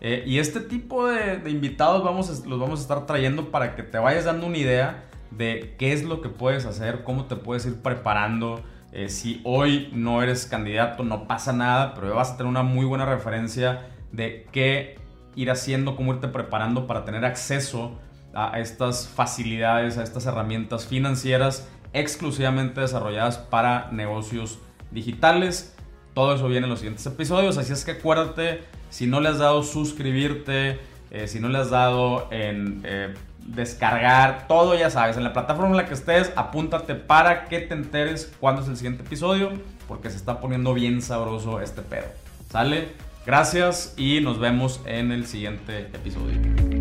[0.00, 3.98] Eh, y este tipo de, invitados vamos los vamos a estar trayendo para que te
[3.98, 7.80] vayas dando una idea de qué es lo que puedes hacer, cómo te puedes ir
[7.82, 8.62] preparando.
[8.92, 12.84] Eh, si hoy no eres candidato, no pasa nada, pero vas a tener una muy
[12.84, 14.98] buena referencia de qué
[15.34, 17.98] ir haciendo, cómo irte preparando para tener acceso
[18.34, 24.58] a estas facilidades, a estas herramientas financieras exclusivamente desarrolladas para negocios
[24.90, 25.74] digitales.
[26.14, 29.38] Todo eso viene en los siguientes episodios, así es que acuérdate, si no le has
[29.38, 30.78] dado suscribirte,
[31.10, 35.70] eh, si no le has dado en eh, descargar, todo ya sabes, en la plataforma
[35.70, 39.50] en la que estés, apúntate para que te enteres cuándo es el siguiente episodio,
[39.88, 42.06] porque se está poniendo bien sabroso este pedo.
[42.50, 42.88] ¿Sale?
[43.24, 46.71] Gracias y nos vemos en el siguiente episodio.